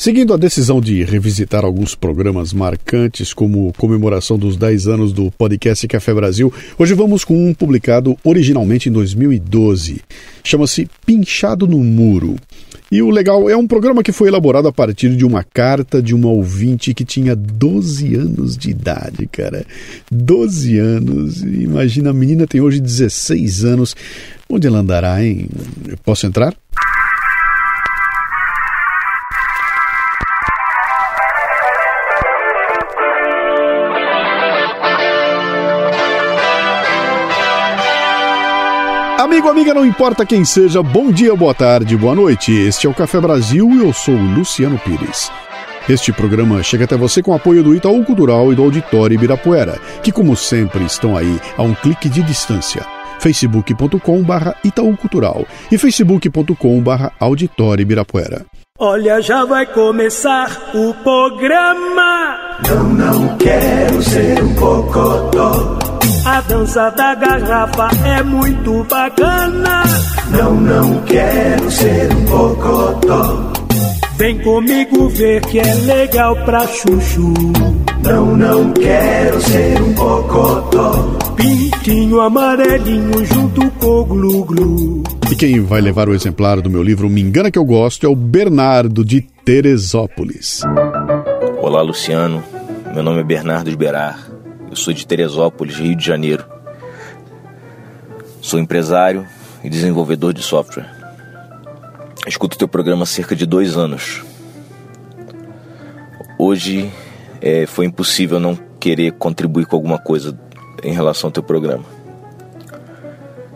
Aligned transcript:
Seguindo 0.00 0.32
a 0.32 0.38
decisão 0.38 0.80
de 0.80 1.04
revisitar 1.04 1.62
alguns 1.62 1.94
programas 1.94 2.54
marcantes, 2.54 3.34
como 3.34 3.70
comemoração 3.74 4.38
dos 4.38 4.56
10 4.56 4.86
anos 4.88 5.12
do 5.12 5.30
podcast 5.30 5.86
Café 5.86 6.14
Brasil, 6.14 6.50
hoje 6.78 6.94
vamos 6.94 7.22
com 7.22 7.46
um 7.46 7.52
publicado 7.52 8.16
originalmente 8.24 8.88
em 8.88 8.92
2012. 8.92 10.00
Chama-se 10.42 10.88
Pinchado 11.04 11.66
no 11.66 11.80
Muro. 11.80 12.36
E 12.90 13.02
o 13.02 13.10
legal 13.10 13.50
é 13.50 13.54
um 13.54 13.66
programa 13.66 14.02
que 14.02 14.10
foi 14.10 14.28
elaborado 14.28 14.66
a 14.68 14.72
partir 14.72 15.14
de 15.14 15.26
uma 15.26 15.44
carta 15.44 16.02
de 16.02 16.14
uma 16.14 16.30
ouvinte 16.30 16.94
que 16.94 17.04
tinha 17.04 17.36
12 17.36 18.14
anos 18.14 18.56
de 18.56 18.70
idade, 18.70 19.28
cara. 19.30 19.66
12 20.10 20.78
anos. 20.78 21.42
Imagina, 21.42 22.08
a 22.08 22.14
menina 22.14 22.46
tem 22.46 22.62
hoje 22.62 22.80
16 22.80 23.66
anos. 23.66 23.94
Onde 24.48 24.66
ela 24.66 24.78
andará, 24.78 25.22
hein? 25.22 25.46
Posso 26.02 26.26
entrar? 26.26 26.56
Amigo, 39.20 39.50
amiga, 39.50 39.74
não 39.74 39.84
importa 39.84 40.24
quem 40.24 40.46
seja, 40.46 40.82
bom 40.82 41.12
dia, 41.12 41.36
boa 41.36 41.52
tarde, 41.52 41.94
boa 41.94 42.14
noite. 42.14 42.52
Este 42.52 42.86
é 42.86 42.90
o 42.90 42.94
Café 42.94 43.20
Brasil 43.20 43.68
e 43.70 43.84
eu 43.84 43.92
sou 43.92 44.14
o 44.14 44.34
Luciano 44.34 44.78
Pires. 44.78 45.30
Este 45.86 46.10
programa 46.10 46.62
chega 46.62 46.86
até 46.86 46.96
você 46.96 47.22
com 47.22 47.32
o 47.32 47.34
apoio 47.34 47.62
do 47.62 47.74
Itaú 47.74 48.02
Cultural 48.02 48.50
e 48.50 48.56
do 48.56 48.62
Auditório 48.62 49.14
Ibirapuera, 49.14 49.78
que, 50.02 50.10
como 50.10 50.34
sempre, 50.34 50.84
estão 50.84 51.18
aí 51.18 51.38
a 51.58 51.62
um 51.62 51.74
clique 51.74 52.08
de 52.08 52.22
distância. 52.22 52.82
facebook.com 53.18 54.22
barra 54.22 54.56
Itaú 54.64 54.96
Cultural 54.96 55.44
e 55.70 55.76
facebook.com 55.76 56.80
barra 56.80 57.12
Auditório 57.20 57.82
Ibirapuera. 57.82 58.46
Olha, 58.78 59.20
já 59.20 59.44
vai 59.44 59.66
começar 59.66 60.70
o 60.72 60.94
programa. 60.94 62.38
Não, 62.66 62.88
não 62.94 63.36
quero 63.36 64.02
ser 64.02 64.42
um 64.42 64.54
cocotó. 64.54 65.89
A 66.24 66.40
dança 66.42 66.90
da 66.90 67.14
garrafa 67.14 67.88
é 68.06 68.22
muito 68.22 68.84
bacana. 68.84 69.82
Não, 70.30 70.54
não 70.60 71.00
quero 71.02 71.70
ser 71.70 72.12
um 72.14 72.24
cocotó. 72.26 73.52
Vem 74.16 74.38
comigo 74.40 75.08
ver 75.08 75.40
que 75.46 75.58
é 75.58 75.74
legal 75.86 76.36
pra 76.44 76.66
chuchu. 76.66 77.32
Não, 78.04 78.36
não 78.36 78.70
quero 78.72 79.40
ser 79.40 79.80
um 79.80 79.94
cocotó. 79.94 81.16
Pintinho 81.36 82.20
amarelinho 82.20 83.24
junto 83.24 83.70
com 83.72 83.86
o 83.86 84.04
glu-glu. 84.04 85.02
E 85.30 85.34
quem 85.34 85.62
vai 85.62 85.80
levar 85.80 86.08
o 86.08 86.14
exemplar 86.14 86.60
do 86.60 86.68
meu 86.68 86.82
livro 86.82 87.08
Me 87.08 87.22
Engana 87.22 87.50
Que 87.50 87.58
Eu 87.58 87.64
Gosto 87.64 88.04
é 88.06 88.08
o 88.10 88.14
Bernardo 88.14 89.04
de 89.04 89.22
Teresópolis. 89.22 90.60
Olá, 91.62 91.80
Luciano. 91.80 92.44
Meu 92.92 93.02
nome 93.02 93.20
é 93.20 93.24
Bernardo 93.24 93.70
de 93.70 93.76
Berar. 93.76 94.29
Eu 94.70 94.76
sou 94.76 94.94
de 94.94 95.04
Teresópolis, 95.04 95.74
Rio 95.74 95.96
de 95.96 96.06
Janeiro. 96.06 96.44
Sou 98.40 98.56
empresário 98.56 99.26
e 99.64 99.68
desenvolvedor 99.68 100.32
de 100.32 100.42
software. 100.42 100.88
Escuto 102.24 102.56
teu 102.56 102.68
programa 102.68 103.02
há 103.02 103.06
cerca 103.06 103.34
de 103.34 103.44
dois 103.44 103.76
anos. 103.76 104.22
Hoje 106.38 106.88
é, 107.40 107.66
foi 107.66 107.86
impossível 107.86 108.38
não 108.38 108.56
querer 108.78 109.10
contribuir 109.14 109.66
com 109.66 109.74
alguma 109.74 109.98
coisa 109.98 110.38
em 110.84 110.92
relação 110.92 111.26
ao 111.26 111.32
teu 111.32 111.42
programa. 111.42 111.84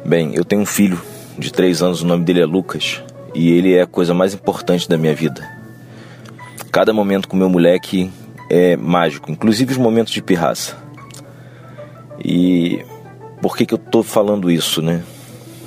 Bem, 0.04 0.34
eu 0.34 0.44
tenho 0.44 0.62
um 0.62 0.66
filho 0.66 1.00
de 1.38 1.52
três 1.52 1.80
anos, 1.80 2.02
o 2.02 2.06
nome 2.06 2.24
dele 2.24 2.40
é 2.40 2.44
Lucas, 2.44 3.00
e 3.32 3.52
ele 3.52 3.72
é 3.72 3.82
a 3.82 3.86
coisa 3.86 4.12
mais 4.12 4.34
importante 4.34 4.88
da 4.88 4.98
minha 4.98 5.14
vida. 5.14 5.48
Cada 6.72 6.92
momento 6.92 7.28
com 7.28 7.36
meu 7.36 7.48
moleque 7.48 8.10
é 8.50 8.76
mágico, 8.76 9.30
inclusive 9.30 9.70
os 9.70 9.78
momentos 9.78 10.12
de 10.12 10.20
pirraça. 10.20 10.83
E 12.22 12.84
por 13.40 13.56
que, 13.56 13.66
que 13.66 13.74
eu 13.74 13.78
estou 13.78 14.02
falando 14.02 14.50
isso, 14.50 14.82
né? 14.82 15.02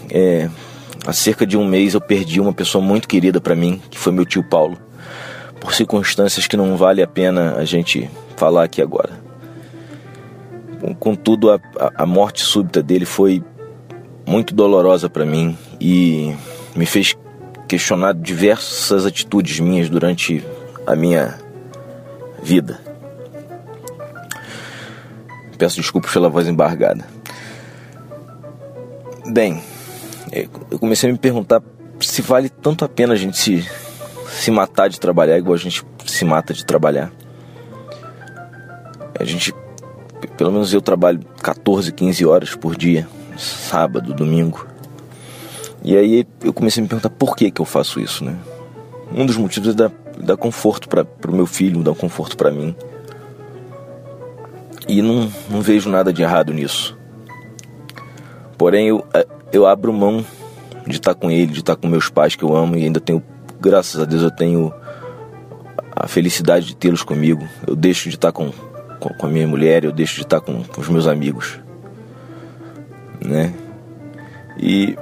É, 0.09 0.50
há 1.06 1.13
cerca 1.13 1.46
de 1.46 1.58
um 1.58 1.66
mês 1.66 1.94
eu 1.94 2.02
perdi 2.02 2.40
uma 2.40 2.53
pessoa 2.53 2.84
muito 2.84 3.08
querida 3.08 3.41
para 3.41 3.56
mim, 3.56 3.81
que 3.90 3.97
foi 3.97 4.13
meu 4.13 4.25
tio 4.25 4.44
Paulo, 4.44 4.78
por 5.59 5.74
circunstâncias 5.74 6.47
que 6.47 6.57
não 6.57 6.78
vale 6.78 7.02
a 7.02 7.07
pena 7.07 7.56
a 7.56 7.66
gente 7.66 8.09
falar 8.36 8.63
aqui 8.63 8.81
agora. 8.81 9.19
Contudo, 11.00 11.52
a, 11.52 11.59
a 11.96 12.06
morte 12.06 12.41
súbita 12.41 12.84
dele 12.84 13.06
foi 13.06 13.44
muito 14.25 14.53
dolorosa 14.53 15.09
para 15.09 15.25
mim 15.25 15.57
e 15.81 16.34
me 16.75 16.86
fez 16.86 17.16
questionar 17.68 18.13
diversas 18.13 19.06
atitudes 19.06 19.59
minhas 19.59 19.90
durante 19.90 20.44
a 20.86 20.96
minha 20.96 21.38
vida. 22.41 22.87
Peço 25.57 25.78
desculpas 25.78 26.12
pela 26.12 26.29
voz 26.29 26.47
embargada. 26.47 27.06
Bem, 29.25 29.62
eu 30.72 30.79
comecei 30.79 31.09
a 31.09 31.13
me 31.13 31.18
perguntar 31.18 31.62
se 32.00 32.22
vale 32.22 32.50
tanto 32.50 32.85
a 32.85 32.90
pena 32.90 33.13
a 33.13 33.18
gente 33.18 33.38
se, 33.38 33.68
se 34.29 34.51
matar 34.51 34.90
de 34.90 35.00
trabalhar 35.00 35.38
igual 35.38 35.56
a 35.56 35.57
gente 35.57 35.84
se 36.06 36.23
mata 36.23 36.53
de 36.53 36.66
trabalhar. 36.66 37.12
A 39.19 39.23
gente, 39.23 39.53
pelo 40.38 40.51
menos 40.51 40.73
eu 40.73 40.81
trabalho 40.81 41.19
14, 41.41 41.91
15 41.91 42.25
horas 42.25 42.56
por 42.56 42.75
dia, 42.75 43.07
sábado, 43.38 44.13
domingo. 44.13 44.68
E 45.84 45.95
aí 45.97 46.28
eu 46.44 46.53
comecei 46.53 46.81
a 46.81 46.84
me 46.84 46.89
perguntar 46.89 47.09
por 47.09 47.35
que 47.35 47.50
que 47.50 47.62
eu 47.62 47.66
faço 47.66 48.00
isso, 48.00 48.24
né? 48.24 48.35
Um 49.12 49.25
dos 49.25 49.38
motivos 49.38 49.69
é 49.69 49.74
dar, 49.74 49.91
dar 50.19 50.38
conforto 50.38 50.88
para 50.88 51.06
o 51.28 51.35
meu 51.35 51.45
filho, 51.45 51.81
dar 51.81 51.95
conforto 51.95 52.35
para 52.35 52.51
mim. 52.51 52.75
E 54.88 55.02
não, 55.02 55.31
não 55.50 55.62
vejo 55.62 55.90
nada 55.90 56.14
de 56.14 56.22
errado 56.22 56.53
nisso. 56.53 56.98
Porém, 58.58 58.88
eu, 58.88 59.06
é, 59.14 59.28
eu 59.52 59.68
abro 59.68 59.92
mão 59.92 60.25
de 60.86 60.96
estar 60.96 61.14
com 61.14 61.30
ele, 61.30 61.52
de 61.52 61.59
estar 61.59 61.75
com 61.75 61.88
meus 61.88 62.09
pais 62.09 62.36
que 62.36 62.44
eu 62.44 62.56
amo 62.56 62.75
e 62.75 62.86
ainda 62.86 63.00
tenho, 63.00 63.22
graças 63.59 64.02
a 64.02 64.06
Deus, 64.06 64.24
eu 64.24 64.31
tenho 64.31 64.74
a 65.96 66.08
felicidade 66.08 66.68
de 66.68 66.75
tê-los 66.75 67.03
comigo. 67.03 67.48
Eu 67.66 67.75
deixo 67.75 68.09
de 68.09 68.16
estar 68.16 68.31
com, 68.31 68.52
com, 69.00 69.09
com, 69.09 69.28
a 69.28 69.30
minha 69.30 69.48
mulher, 69.48 69.84
eu 69.84 69.92
deixo 69.92 70.16
de 70.16 70.22
estar 70.22 70.40
com, 70.40 70.64
com 70.64 70.81
os 70.81 70.88
meus 70.88 71.06
amigos. 71.06 71.59
Né? 73.24 73.54
E 74.58 74.98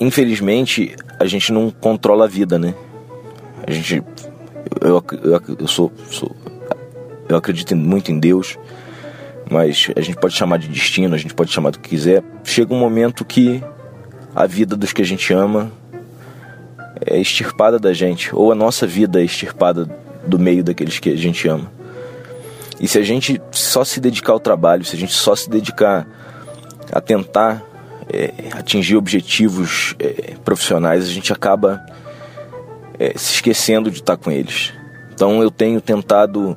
infelizmente 0.00 0.94
a 1.18 1.26
gente 1.26 1.52
não 1.52 1.70
controla 1.70 2.24
a 2.24 2.28
vida, 2.28 2.58
né? 2.58 2.74
A 3.66 3.70
gente 3.70 4.02
eu, 4.80 5.02
eu, 5.22 5.56
eu 5.60 5.66
sou, 5.66 5.92
sou 6.10 6.34
eu 7.28 7.36
acredito 7.36 7.76
muito 7.76 8.10
em 8.10 8.18
Deus, 8.18 8.58
mas 9.50 9.90
a 9.96 10.00
gente 10.00 10.16
pode 10.16 10.34
chamar 10.34 10.58
de 10.58 10.68
destino, 10.68 11.14
a 11.14 11.18
gente 11.18 11.34
pode 11.34 11.50
chamar 11.50 11.70
do 11.70 11.78
que 11.78 11.90
quiser. 11.90 12.22
Chega 12.44 12.72
um 12.72 12.78
momento 12.78 13.24
que 13.24 13.62
a 14.34 14.46
vida 14.46 14.76
dos 14.76 14.92
que 14.92 15.02
a 15.02 15.04
gente 15.04 15.32
ama 15.32 15.70
é 17.04 17.18
extirpada 17.18 17.78
da 17.78 17.92
gente, 17.92 18.34
ou 18.34 18.52
a 18.52 18.54
nossa 18.54 18.86
vida 18.86 19.20
é 19.20 19.24
extirpada 19.24 19.88
do 20.26 20.38
meio 20.38 20.62
daqueles 20.62 20.98
que 20.98 21.10
a 21.10 21.16
gente 21.16 21.48
ama. 21.48 21.70
E 22.80 22.86
se 22.86 22.98
a 22.98 23.02
gente 23.02 23.40
só 23.50 23.84
se 23.84 24.00
dedicar 24.00 24.32
ao 24.32 24.40
trabalho, 24.40 24.84
se 24.84 24.94
a 24.94 24.98
gente 24.98 25.12
só 25.12 25.34
se 25.34 25.50
dedicar 25.50 26.06
a 26.92 27.00
tentar 27.00 27.62
é, 28.12 28.32
atingir 28.52 28.96
objetivos 28.96 29.94
é, 29.98 30.34
profissionais, 30.44 31.04
a 31.04 31.10
gente 31.10 31.32
acaba 31.32 31.84
é, 32.98 33.12
se 33.16 33.34
esquecendo 33.34 33.90
de 33.90 33.98
estar 33.98 34.16
com 34.16 34.30
eles. 34.30 34.72
Então 35.12 35.42
eu 35.42 35.50
tenho 35.50 35.80
tentado 35.80 36.56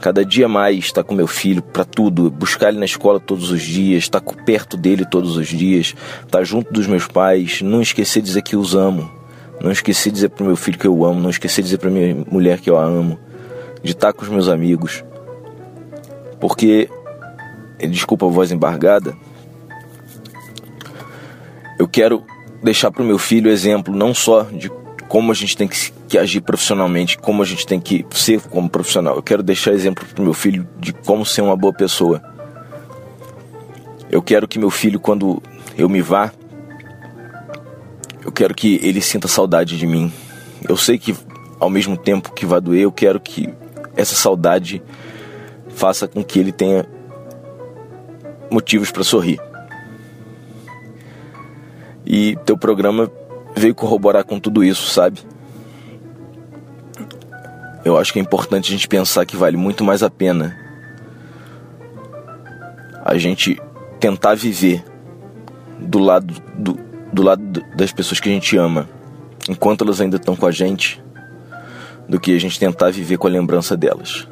cada 0.00 0.24
dia 0.24 0.48
mais 0.48 0.78
estar 0.78 1.02
com 1.02 1.14
meu 1.14 1.26
filho 1.26 1.62
para 1.62 1.84
tudo, 1.84 2.30
buscar 2.30 2.68
ele 2.68 2.78
na 2.78 2.84
escola 2.84 3.18
todos 3.18 3.50
os 3.50 3.62
dias, 3.62 4.04
estar 4.04 4.20
perto 4.20 4.76
dele 4.76 5.04
todos 5.04 5.36
os 5.36 5.48
dias, 5.48 5.94
estar 6.24 6.44
junto 6.44 6.72
dos 6.72 6.86
meus 6.86 7.06
pais, 7.06 7.60
não 7.62 7.82
esquecer 7.82 8.20
de 8.20 8.28
dizer 8.28 8.42
que 8.42 8.56
os 8.56 8.74
amo, 8.74 9.10
não 9.60 9.70
esquecer 9.70 10.10
de 10.10 10.14
dizer 10.14 10.28
pro 10.30 10.44
meu 10.44 10.56
filho 10.56 10.78
que 10.78 10.86
eu 10.86 11.04
amo, 11.04 11.20
não 11.20 11.30
esquecer 11.30 11.62
de 11.62 11.66
dizer 11.66 11.78
para 11.78 11.90
minha 11.90 12.24
mulher 12.30 12.60
que 12.60 12.70
eu 12.70 12.78
a 12.78 12.84
amo, 12.84 13.18
de 13.82 13.92
estar 13.92 14.12
com 14.12 14.22
os 14.22 14.28
meus 14.28 14.48
amigos. 14.48 15.04
Porque 16.40 16.88
desculpa 17.90 18.26
a 18.26 18.28
voz 18.28 18.52
embargada, 18.52 19.16
eu 21.78 21.88
quero 21.88 22.24
deixar 22.62 22.90
para 22.90 23.02
o 23.02 23.06
meu 23.06 23.18
filho 23.18 23.50
exemplo 23.50 23.94
não 23.94 24.12
só 24.12 24.42
de 24.42 24.70
como 25.08 25.32
a 25.32 25.34
gente 25.34 25.56
tem 25.56 25.66
que, 25.66 25.92
que, 26.08 26.18
agir 26.18 26.40
profissionalmente, 26.40 27.18
como 27.18 27.42
a 27.42 27.44
gente 27.44 27.66
tem 27.66 27.78
que 27.78 28.04
ser 28.10 28.40
como 28.40 28.68
profissional. 28.68 29.16
Eu 29.16 29.22
quero 29.22 29.42
deixar 29.42 29.72
exemplo 29.72 30.06
para 30.06 30.24
meu 30.24 30.34
filho 30.34 30.66
de 30.78 30.92
como 30.92 31.24
ser 31.24 31.42
uma 31.42 31.56
boa 31.56 31.72
pessoa. 31.72 32.22
Eu 34.10 34.22
quero 34.22 34.48
que 34.48 34.58
meu 34.58 34.70
filho, 34.70 34.98
quando 34.98 35.42
eu 35.76 35.88
me 35.88 36.00
vá, 36.00 36.32
eu 38.24 38.32
quero 38.32 38.54
que 38.54 38.80
ele 38.82 39.00
sinta 39.00 39.28
saudade 39.28 39.76
de 39.76 39.86
mim. 39.86 40.12
Eu 40.66 40.76
sei 40.76 40.98
que 40.98 41.14
ao 41.60 41.68
mesmo 41.68 41.96
tempo 41.96 42.32
que 42.32 42.46
vai 42.46 42.60
doer, 42.60 42.82
eu 42.82 42.92
quero 42.92 43.20
que 43.20 43.52
essa 43.96 44.14
saudade 44.14 44.82
faça 45.68 46.08
com 46.08 46.24
que 46.24 46.38
ele 46.38 46.52
tenha 46.52 46.86
motivos 48.50 48.90
para 48.90 49.04
sorrir. 49.04 49.40
E 52.06 52.36
teu 52.46 52.56
programa 52.56 53.10
veio 53.54 53.74
corroborar 53.74 54.24
com 54.24 54.40
tudo 54.40 54.64
isso, 54.64 54.88
sabe? 54.88 55.20
Eu 57.88 57.96
acho 57.96 58.12
que 58.12 58.18
é 58.18 58.22
importante 58.22 58.68
a 58.68 58.70
gente 58.70 58.86
pensar 58.86 59.24
que 59.24 59.36
vale 59.36 59.56
muito 59.56 59.82
mais 59.82 60.02
a 60.02 60.10
pena 60.10 60.56
a 63.04 63.16
gente 63.16 63.60
tentar 63.98 64.34
viver 64.34 64.84
do 65.78 65.98
lado 65.98 66.34
do, 66.54 66.78
do 67.10 67.22
lado 67.22 67.64
das 67.74 67.90
pessoas 67.90 68.20
que 68.20 68.28
a 68.28 68.32
gente 68.32 68.56
ama, 68.56 68.88
enquanto 69.48 69.82
elas 69.82 70.00
ainda 70.00 70.16
estão 70.16 70.36
com 70.36 70.46
a 70.46 70.50
gente, 70.50 71.02
do 72.06 72.20
que 72.20 72.34
a 72.34 72.38
gente 72.38 72.58
tentar 72.58 72.90
viver 72.90 73.16
com 73.16 73.26
a 73.26 73.30
lembrança 73.30 73.76
delas. 73.76 74.28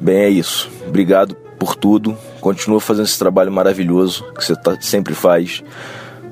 Bem, 0.00 0.16
é 0.16 0.30
isso. 0.30 0.70
Obrigado 0.86 1.34
por 1.58 1.76
tudo. 1.76 2.16
Continua 2.40 2.80
fazendo 2.80 3.04
esse 3.04 3.18
trabalho 3.18 3.52
maravilhoso 3.52 4.24
que 4.32 4.42
você 4.42 4.56
tá, 4.56 4.80
sempre 4.80 5.12
faz. 5.14 5.62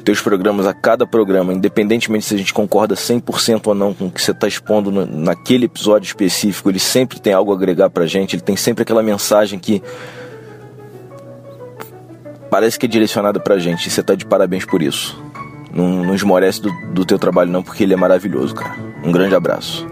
Teus 0.08 0.22
programas, 0.22 0.66
a 0.66 0.72
cada 0.72 1.06
programa, 1.06 1.52
independentemente 1.52 2.24
se 2.24 2.34
a 2.34 2.38
gente 2.38 2.54
concorda 2.54 2.94
100% 2.94 3.66
ou 3.66 3.74
não 3.74 3.92
com 3.92 4.06
o 4.06 4.10
que 4.10 4.22
você 4.22 4.30
está 4.30 4.48
expondo 4.48 4.90
no, 4.90 5.04
naquele 5.04 5.66
episódio 5.66 6.06
específico, 6.06 6.70
ele 6.70 6.78
sempre 6.78 7.20
tem 7.20 7.34
algo 7.34 7.52
a 7.52 7.54
agregar 7.54 7.90
pra 7.90 8.06
gente, 8.06 8.34
ele 8.34 8.40
tem 8.40 8.56
sempre 8.56 8.84
aquela 8.84 9.02
mensagem 9.02 9.58
que 9.58 9.82
parece 12.50 12.78
que 12.78 12.86
é 12.86 12.88
direcionada 12.88 13.38
pra 13.38 13.58
gente. 13.58 13.86
E 13.86 13.90
você 13.90 14.02
tá 14.02 14.14
de 14.14 14.24
parabéns 14.24 14.64
por 14.64 14.80
isso. 14.80 15.22
Não, 15.70 16.02
não 16.02 16.14
esmorece 16.14 16.62
do, 16.62 16.72
do 16.94 17.04
teu 17.04 17.18
trabalho 17.18 17.50
não, 17.50 17.62
porque 17.62 17.82
ele 17.82 17.92
é 17.92 17.96
maravilhoso, 17.98 18.54
cara. 18.54 18.76
Um 19.04 19.12
grande 19.12 19.34
abraço. 19.34 19.86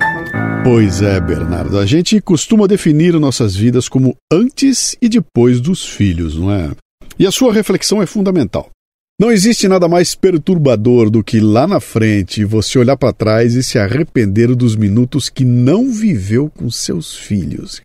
Pois 0.64 1.02
é, 1.02 1.20
Bernardo. 1.20 1.78
A 1.78 1.84
gente 1.84 2.22
costuma 2.22 2.66
definir 2.66 3.12
nossas 3.20 3.54
vidas 3.54 3.86
como 3.86 4.16
antes 4.32 4.96
e 5.02 5.10
depois 5.10 5.60
dos 5.60 5.86
filhos, 5.86 6.34
não 6.38 6.50
é? 6.50 6.70
E 7.18 7.26
a 7.26 7.30
sua 7.30 7.52
reflexão 7.52 8.00
é 8.00 8.06
fundamental. 8.06 8.70
Não 9.18 9.32
existe 9.32 9.66
nada 9.66 9.88
mais 9.88 10.14
perturbador 10.14 11.08
do 11.08 11.24
que 11.24 11.40
lá 11.40 11.66
na 11.66 11.80
frente 11.80 12.44
você 12.44 12.78
olhar 12.78 12.98
para 12.98 13.14
trás 13.14 13.54
e 13.54 13.62
se 13.62 13.78
arrepender 13.78 14.54
dos 14.54 14.76
minutos 14.76 15.30
que 15.30 15.42
não 15.42 15.90
viveu 15.90 16.50
com 16.50 16.70
seus 16.70 17.16
filhos. 17.16 17.80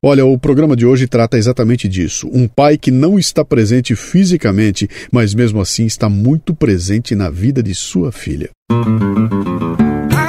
Olha, 0.00 0.24
o 0.24 0.38
programa 0.38 0.76
de 0.76 0.86
hoje 0.86 1.08
trata 1.08 1.36
exatamente 1.36 1.88
disso. 1.88 2.30
Um 2.32 2.46
pai 2.46 2.78
que 2.78 2.92
não 2.92 3.18
está 3.18 3.44
presente 3.44 3.96
fisicamente, 3.96 4.88
mas 5.10 5.34
mesmo 5.34 5.60
assim 5.60 5.86
está 5.86 6.08
muito 6.08 6.54
presente 6.54 7.16
na 7.16 7.30
vida 7.30 7.60
de 7.60 7.74
sua 7.74 8.12
filha. 8.12 8.48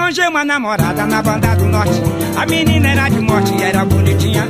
Arranjei 0.10 0.28
uma 0.28 0.44
namorada 0.44 1.06
na 1.06 1.22
banda 1.22 1.54
do 1.54 1.66
norte. 1.66 2.02
A 2.36 2.44
menina 2.44 2.90
era 2.90 3.10
de 3.10 3.20
morte 3.20 3.54
e 3.54 3.62
era 3.62 3.86
bonitinha. 3.86 4.44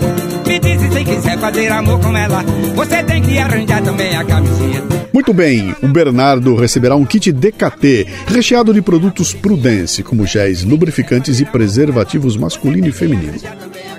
Me 0.48 0.58
disse 0.58 0.90
se 0.90 1.04
quiser 1.04 1.38
fazer 1.38 1.70
amor 1.70 2.00
com 2.00 2.16
ela, 2.16 2.42
você 2.74 3.04
tem 3.04 3.22
que 3.22 3.38
arranjar 3.38 3.84
também 3.84 4.16
a 4.16 4.24
camisinha. 4.24 4.82
Muito 5.12 5.34
bem, 5.34 5.76
o 5.84 5.88
Bernardo 5.90 6.56
receberá 6.56 6.96
um 6.96 7.04
kit 7.04 7.30
DKT 7.34 8.08
recheado 8.28 8.74
de 8.74 8.82
produtos 8.82 9.34
Prudence, 9.34 10.02
como 10.02 10.26
géis, 10.26 10.64
lubrificantes 10.64 11.42
e 11.42 11.46
preservativos 11.46 12.38
masculino 12.38 12.88
e 12.88 12.94
feminino. 12.94 13.38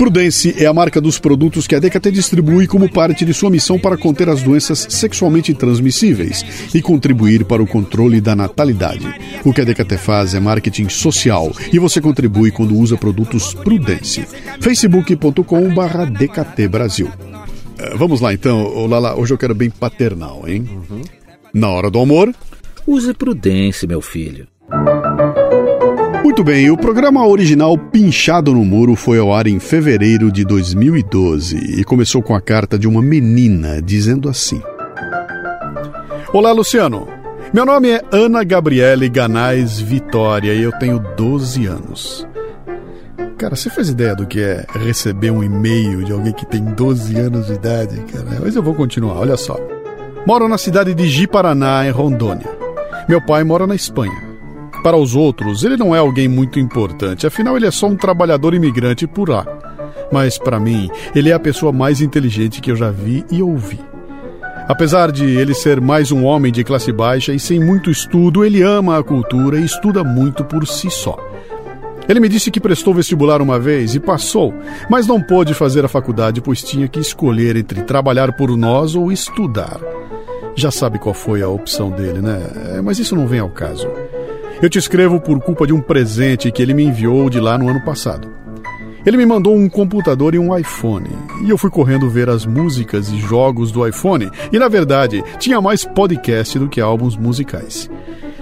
Prudence 0.01 0.55
é 0.57 0.65
a 0.65 0.73
marca 0.73 0.99
dos 0.99 1.19
produtos 1.19 1.67
que 1.67 1.75
a 1.75 1.79
DKT 1.79 2.11
distribui 2.11 2.67
como 2.67 2.91
parte 2.91 3.23
de 3.23 3.35
sua 3.35 3.51
missão 3.51 3.79
para 3.79 3.99
conter 3.99 4.31
as 4.31 4.43
doenças 4.43 4.87
sexualmente 4.89 5.53
transmissíveis 5.53 6.43
e 6.75 6.81
contribuir 6.81 7.45
para 7.45 7.63
o 7.63 7.67
controle 7.67 8.19
da 8.19 8.35
natalidade. 8.35 9.07
O 9.45 9.53
que 9.53 9.61
a 9.61 9.65
DKT 9.65 9.99
faz 9.99 10.33
é 10.33 10.41
marketing 10.41 10.89
social 10.89 11.53
e 11.71 11.79
você 11.79 12.01
contribui 12.01 12.51
quando 12.51 12.75
usa 12.75 12.97
produtos 12.97 13.53
Prudence. 13.53 14.27
facebook.com/barra 14.59 16.07
DKT 16.07 16.67
Brasil. 16.67 17.11
Eh, 17.77 17.95
vamos 17.95 18.23
lá 18.23 18.33
então, 18.33 18.87
Lala, 18.87 19.15
hoje 19.17 19.35
eu 19.35 19.39
quero 19.39 19.55
bem 19.55 19.69
paternal, 19.69 20.45
hein? 20.47 20.67
Uhum. 20.67 21.03
Na 21.53 21.69
hora 21.69 21.91
do 21.91 22.01
amor. 22.01 22.35
Use 22.87 23.13
prudência, 23.13 23.87
meu 23.87 24.01
filho. 24.01 24.49
Muito 26.31 26.45
bem, 26.45 26.71
o 26.71 26.77
programa 26.77 27.27
original 27.27 27.77
Pinchado 27.77 28.55
no 28.55 28.65
Muro 28.65 28.95
foi 28.95 29.19
ao 29.19 29.35
ar 29.35 29.49
em 29.49 29.59
fevereiro 29.59 30.31
de 30.31 30.45
2012 30.45 31.81
e 31.81 31.83
começou 31.83 32.23
com 32.23 32.37
a 32.37 32.41
carta 32.41 32.79
de 32.79 32.87
uma 32.87 33.03
menina 33.03 33.83
dizendo 33.83 34.29
assim: 34.29 34.63
Olá, 36.33 36.53
Luciano. 36.53 37.09
Meu 37.53 37.67
nome 37.67 37.91
é 37.91 38.01
Ana 38.13 38.45
Gabriele 38.45 39.09
Ganais 39.09 39.81
Vitória 39.81 40.55
e 40.55 40.63
eu 40.63 40.71
tenho 40.79 41.01
12 41.17 41.67
anos. 41.67 42.25
Cara, 43.37 43.57
você 43.57 43.69
faz 43.69 43.89
ideia 43.89 44.15
do 44.15 44.25
que 44.25 44.41
é 44.41 44.65
receber 44.73 45.33
um 45.33 45.43
e-mail 45.43 46.05
de 46.05 46.13
alguém 46.13 46.33
que 46.33 46.47
tem 46.47 46.63
12 46.63 47.19
anos 47.19 47.49
de 47.49 47.55
idade, 47.55 48.01
cara? 48.03 48.39
Mas 48.41 48.55
eu 48.55 48.63
vou 48.63 48.75
continuar, 48.75 49.15
olha 49.15 49.37
só. 49.37 49.57
Moro 50.25 50.47
na 50.47 50.59
cidade 50.59 50.95
de 50.95 51.09
Ji-Paraná, 51.09 51.85
em 51.89 51.91
Rondônia. 51.91 52.47
Meu 53.09 53.21
pai 53.21 53.43
mora 53.43 53.67
na 53.67 53.75
Espanha. 53.75 54.30
Para 54.83 54.97
os 54.97 55.15
outros, 55.15 55.63
ele 55.63 55.77
não 55.77 55.95
é 55.95 55.99
alguém 55.99 56.27
muito 56.27 56.59
importante, 56.59 57.27
afinal, 57.27 57.57
ele 57.57 57.67
é 57.67 57.71
só 57.71 57.87
um 57.87 57.97
trabalhador 57.97 58.55
imigrante 58.55 59.07
por 59.07 59.29
lá. 59.29 59.47
Mas 60.11 60.39
para 60.39 60.59
mim, 60.59 60.91
ele 61.15 61.31
é 61.31 61.33
a 61.33 61.39
pessoa 61.39 61.73
mais 61.73 62.01
inteligente 62.01 62.61
que 62.61 62.71
eu 62.71 62.77
já 62.77 62.91
vi 62.91 63.25
e 63.31 63.43
ouvi. 63.43 63.79
Apesar 64.67 65.11
de 65.11 65.25
ele 65.25 65.53
ser 65.53 65.81
mais 65.81 66.13
um 66.13 66.25
homem 66.25 66.53
de 66.53 66.65
classe 66.65 66.93
baixa 66.93 67.33
e 67.33 67.41
sem 67.41 67.59
muito 67.59 67.91
estudo, 67.91 68.45
ele 68.45 68.63
ama 68.63 68.99
a 68.99 69.03
cultura 69.03 69.59
e 69.59 69.65
estuda 69.65 70.03
muito 70.03 70.45
por 70.45 70.67
si 70.67 70.91
só. 70.91 71.19
Ele 72.09 72.21
me 72.21 72.29
disse 72.29 72.51
que 72.51 72.61
prestou 72.61 72.95
vestibular 72.95 73.43
uma 73.43 73.59
vez 73.59 73.95
e 73.95 74.01
passou, 74.01 74.55
mas 74.89 75.07
não 75.07 75.21
pôde 75.21 75.55
fazer 75.55 75.85
a 75.85 75.89
faculdade 75.89 76.41
pois 76.41 76.63
tinha 76.63 76.89
que 76.89 76.99
escolher 76.99 77.57
entre 77.57 77.83
trabalhar 77.83 78.33
por 78.33 78.57
nós 78.57 78.95
ou 78.95 79.13
estudar. 79.13 79.79
Já 80.57 80.71
sabe 80.71 80.99
qual 80.99 81.15
foi 81.15 81.43
a 81.43 81.49
opção 81.49 81.91
dele, 81.91 82.21
né? 82.21 82.41
É, 82.75 82.81
mas 82.81 82.99
isso 82.99 83.15
não 83.15 83.27
vem 83.27 83.41
ao 83.41 83.51
caso. 83.51 83.89
Eu 84.63 84.69
te 84.69 84.79
escrevo 84.79 85.19
por 85.19 85.41
culpa 85.41 85.67
de 85.67 85.73
um 85.73 85.81
presente 85.81 86.53
que 86.53 86.61
ele 86.61 86.75
me 86.75 86.85
enviou 86.85 87.31
de 87.31 87.41
lá 87.41 87.57
no 87.57 87.69
ano 87.69 87.81
passado. 87.83 88.31
Ele 89.07 89.17
me 89.17 89.25
mandou 89.25 89.57
um 89.57 89.71
computador 89.71 90.35
e 90.35 90.39
um 90.39 90.55
iPhone, 90.55 91.09
e 91.43 91.49
eu 91.49 91.57
fui 91.57 91.71
correndo 91.71 92.11
ver 92.11 92.29
as 92.29 92.45
músicas 92.45 93.09
e 93.09 93.19
jogos 93.19 93.73
do 93.73 93.87
iPhone, 93.89 94.31
e 94.53 94.59
na 94.59 94.69
verdade 94.69 95.25
tinha 95.39 95.63
mais 95.63 95.87
podcast 95.87 96.59
do 96.59 96.69
que 96.69 96.79
álbuns 96.79 97.17
musicais. 97.17 97.89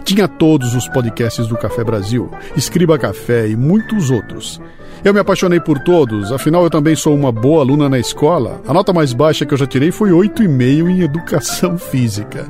Tinha 0.03 0.26
todos 0.26 0.75
os 0.75 0.88
podcasts 0.88 1.47
do 1.47 1.56
Café 1.56 1.85
Brasil, 1.85 2.29
Escriba 2.56 2.99
Café 2.99 3.47
e 3.47 3.55
muitos 3.55 4.11
outros. 4.11 4.61
Eu 5.05 5.14
me 5.14 5.21
apaixonei 5.21 5.61
por 5.61 5.79
todos, 5.79 6.32
afinal 6.32 6.64
eu 6.64 6.71
também 6.71 6.97
sou 6.97 7.14
uma 7.14 7.31
boa 7.31 7.61
aluna 7.62 7.88
na 7.88 7.99
escola. 8.00 8.61
A 8.67 8.75
nota 8.75 8.93
mais 8.93 9.12
baixa 9.12 9.47
que 9.47 9.55
eu 9.55 9.59
já 9.59 9.67
tirei 9.69 9.93
foi 9.93 10.11
8,5 10.11 10.91
em 10.91 11.03
educação 11.03 11.79
física. 11.79 12.49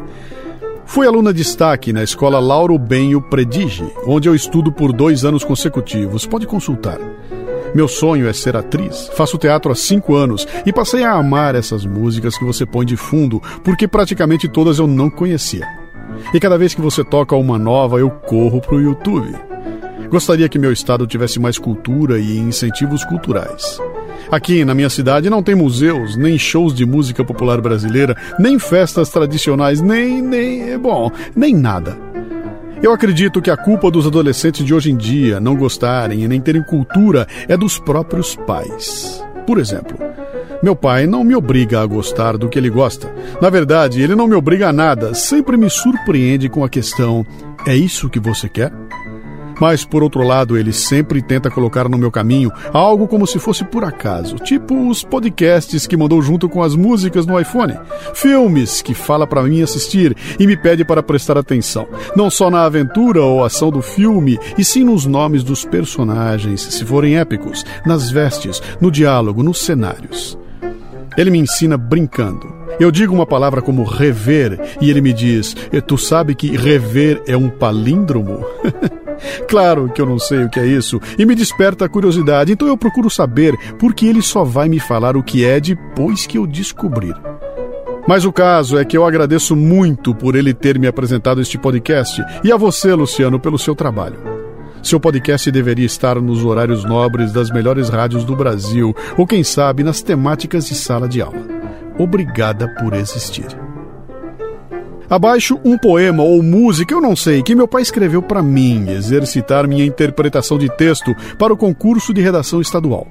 Fui 0.89 1.07
aluna 1.07 1.35
destaque 1.35 1.93
na 1.93 2.03
escola 2.03 2.41
Lauro 2.41 2.79
Benho 2.79 3.21
Predige, 3.21 3.85
onde 4.07 4.27
eu 4.27 4.35
estudo 4.35 4.73
por 4.73 4.91
dois 4.91 5.23
anos 5.23 5.45
consecutivos. 5.45 6.25
Pode 6.25 6.47
consultar. 6.47 6.99
Meu 7.75 7.87
sonho 7.87 8.27
é 8.27 8.33
ser 8.33 8.57
atriz. 8.57 9.11
Faço 9.15 9.37
teatro 9.37 9.71
há 9.71 9.75
cinco 9.75 10.15
anos 10.15 10.49
e 10.65 10.73
passei 10.73 11.05
a 11.05 11.13
amar 11.13 11.55
essas 11.55 11.85
músicas 11.85 12.39
que 12.39 12.45
você 12.45 12.65
põe 12.65 12.87
de 12.87 12.97
fundo, 12.97 13.41
porque 13.63 13.87
praticamente 13.87 14.49
todas 14.49 14.79
eu 14.79 14.87
não 14.87 15.11
conhecia. 15.11 15.69
E 16.33 16.41
cada 16.41 16.57
vez 16.57 16.75
que 16.75 16.81
você 16.81 17.05
toca 17.05 17.37
uma 17.37 17.59
nova, 17.59 17.99
eu 17.99 18.09
corro 18.09 18.59
pro 18.59 18.81
YouTube. 18.81 19.37
Gostaria 20.11 20.49
que 20.49 20.59
meu 20.59 20.73
estado 20.73 21.07
tivesse 21.07 21.39
mais 21.39 21.59
cultura 21.59 22.19
e 22.19 22.39
incentivos 22.39 23.05
culturais. 23.05 23.79
Aqui 24.31 24.65
na 24.65 24.75
minha 24.75 24.89
cidade 24.89 25.29
não 25.29 25.43
tem 25.43 25.55
museus, 25.55 26.17
nem 26.17 26.39
shows 26.39 26.75
de 26.75 26.87
música 26.87 27.25
popular 27.25 27.61
brasileira, 27.61 28.17
nem 28.39 28.59
festas 28.59 29.11
tradicionais, 29.11 29.81
nem, 29.81 30.23
nem, 30.23 30.79
bom, 30.79 31.11
nem 31.37 31.55
nada. 31.55 31.97
Eu 32.83 32.93
acredito 32.93 33.43
que 33.43 33.51
a 33.51 33.57
culpa 33.57 33.91
dos 33.91 34.07
adolescentes 34.07 34.65
de 34.65 34.73
hoje 34.73 34.91
em 34.91 34.97
dia 34.97 35.41
não 35.41 35.57
gostarem 35.57 36.23
e 36.23 36.29
nem 36.29 36.41
terem 36.41 36.63
cultura 36.63 37.27
é 37.49 37.57
dos 37.57 37.79
próprios 37.79 38.37
pais. 38.37 39.25
Por 39.47 39.59
exemplo, 39.59 39.99
meu 40.63 40.77
pai 40.77 41.07
não 41.07 41.25
me 41.25 41.35
obriga 41.35 41.81
a 41.81 41.87
gostar 41.87 42.37
do 42.37 42.49
que 42.49 42.59
ele 42.59 42.71
gosta. 42.71 43.13
Na 43.41 43.51
verdade, 43.51 44.01
ele 44.01 44.15
não 44.15 44.29
me 44.29 44.35
obriga 44.35 44.69
a 44.69 44.73
nada, 44.73 45.13
sempre 45.13 45.57
me 45.57 45.69
surpreende 45.69 46.49
com 46.49 46.65
a 46.65 46.69
questão: 46.69 47.27
é 47.67 47.75
isso 47.75 48.09
que 48.09 48.21
você 48.21 48.49
quer? 48.49 48.73
Mas, 49.61 49.85
por 49.85 50.03
outro 50.03 50.23
lado, 50.23 50.57
ele 50.57 50.73
sempre 50.73 51.23
tenta 51.23 51.51
colocar 51.51 51.89
no 51.89 51.99
meu 51.99 52.11
caminho 52.11 52.51
algo 52.73 53.09
como 53.09 53.27
se 53.27 53.39
fosse 53.39 53.65
por 53.65 53.85
acaso, 53.85 54.37
tipo 54.37 54.89
os 54.89 55.03
podcasts 55.03 55.87
que 55.87 55.97
mandou 55.97 56.21
junto 56.23 56.49
com 56.49 56.63
as 56.63 56.75
músicas 56.75 57.27
no 57.27 57.39
iPhone, 57.39 57.75
filmes 58.15 58.83
que 58.83 58.95
fala 58.95 59.27
para 59.27 59.43
mim 59.43 59.63
assistir 59.63 60.17
e 60.39 60.47
me 60.47 60.57
pede 60.57 60.85
para 60.85 61.03
prestar 61.03 61.37
atenção, 61.37 61.89
não 62.17 62.31
só 62.31 62.51
na 62.51 62.65
aventura 62.65 63.23
ou 63.23 63.45
ação 63.45 63.71
do 63.71 63.83
filme, 63.83 64.39
e 64.57 64.65
sim 64.65 64.85
nos 64.85 65.07
nomes 65.07 65.43
dos 65.43 65.65
personagens, 65.65 66.61
se 66.61 66.85
forem 66.85 67.19
épicos, 67.19 67.65
nas 67.85 68.11
vestes, 68.11 68.63
no 68.81 68.91
diálogo, 68.91 69.43
nos 69.43 69.61
cenários. 69.61 70.39
Ele 71.19 71.31
me 71.31 71.39
ensina 71.39 71.77
brincando. 71.77 72.55
Eu 72.79 72.93
digo 72.93 73.13
uma 73.13 73.27
palavra 73.27 73.61
como 73.61 73.83
rever 73.83 74.59
e 74.81 74.89
ele 74.89 75.01
me 75.01 75.13
diz: 75.13 75.55
Tu 75.87 75.99
sabe 75.99 76.37
que 76.37 76.57
rever 76.57 77.21
é 77.27 77.37
um 77.37 77.51
palíndromo? 77.51 78.47
Claro 79.49 79.91
que 79.93 80.01
eu 80.01 80.07
não 80.07 80.17
sei 80.17 80.45
o 80.45 80.49
que 80.49 80.61
é 80.61 80.65
isso 80.65 81.01
e 81.19 81.27
me 81.27 81.35
desperta 81.35 81.85
a 81.85 81.89
curiosidade, 81.89 82.53
então 82.53 82.69
eu 82.69 82.77
procuro 82.77 83.11
saber, 83.11 83.57
porque 83.77 84.07
ele 84.07 84.23
só 84.23 84.45
vai 84.45 84.69
me 84.69 84.79
falar 84.79 85.17
o 85.17 85.25
que 85.25 85.45
é 85.45 85.59
depois 85.59 86.25
que 86.25 86.39
eu 86.39 86.47
descobrir. 86.47 87.17
Mas 88.07 88.25
o 88.25 88.33
caso 88.33 88.79
é 88.79 88.85
que 88.85 88.97
eu 88.97 89.05
agradeço 89.05 89.57
muito 89.57 90.15
por 90.15 90.37
ele 90.37 90.55
ter 90.55 90.79
me 90.79 90.87
apresentado 90.87 91.41
este 91.41 91.59
podcast 91.59 92.25
e 92.45 92.53
a 92.53 92.57
você, 92.57 92.95
Luciano, 92.95 93.41
pelo 93.41 93.59
seu 93.59 93.75
trabalho. 93.75 94.38
Seu 94.89 94.99
podcast 94.99 95.51
deveria 95.51 95.85
estar 95.85 96.19
nos 96.19 96.43
horários 96.43 96.83
nobres 96.83 97.31
das 97.31 97.51
melhores 97.51 97.91
rádios 97.91 98.25
do 98.25 98.35
Brasil, 98.35 98.97
ou 99.19 99.27
quem 99.27 99.45
sabe 99.45 99.83
nas 99.83 100.01
temáticas 100.01 100.67
de 100.67 100.75
sala 100.75 101.07
de 101.07 101.21
aula. 101.21 101.47
Obrigada 101.99 102.67
por 102.69 102.95
existir. 102.95 103.45
Abaixo 105.11 105.61
um 105.63 105.77
poema 105.77 106.23
ou 106.23 106.43
música, 106.43 106.95
eu 106.95 107.03
não 107.03 107.15
sei, 107.15 107.43
que 107.43 107.55
meu 107.55 107.69
pai 107.69 107.83
escreveu 107.83 108.23
para 108.23 108.43
mim, 108.43 108.89
exercitar 108.89 109.69
minha 109.69 109.85
interpretação 109.85 110.57
de 110.57 110.75
texto 110.75 111.15
para 111.39 111.53
o 111.53 111.57
concurso 111.59 112.15
de 112.15 112.23
redação 112.23 112.59
estadual. 112.59 113.07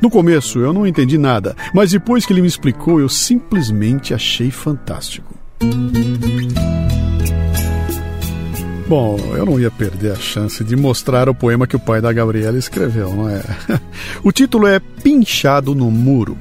No 0.00 0.08
começo 0.08 0.58
eu 0.58 0.72
não 0.72 0.86
entendi 0.86 1.18
nada, 1.18 1.54
mas 1.74 1.90
depois 1.90 2.24
que 2.24 2.32
ele 2.32 2.40
me 2.40 2.48
explicou, 2.48 2.98
eu 2.98 3.10
simplesmente 3.10 4.14
achei 4.14 4.50
fantástico. 4.50 5.34
Bom, 8.90 9.20
eu 9.36 9.46
não 9.46 9.60
ia 9.60 9.70
perder 9.70 10.10
a 10.10 10.16
chance 10.16 10.64
de 10.64 10.74
mostrar 10.74 11.28
o 11.28 11.34
poema 11.34 11.64
que 11.64 11.76
o 11.76 11.78
pai 11.78 12.00
da 12.00 12.12
Gabriela 12.12 12.58
escreveu, 12.58 13.14
não 13.14 13.28
é? 13.30 13.40
O 14.20 14.32
título 14.32 14.66
é 14.66 14.80
Pinchado 14.80 15.76
no 15.76 15.92
Muro, 15.92 16.36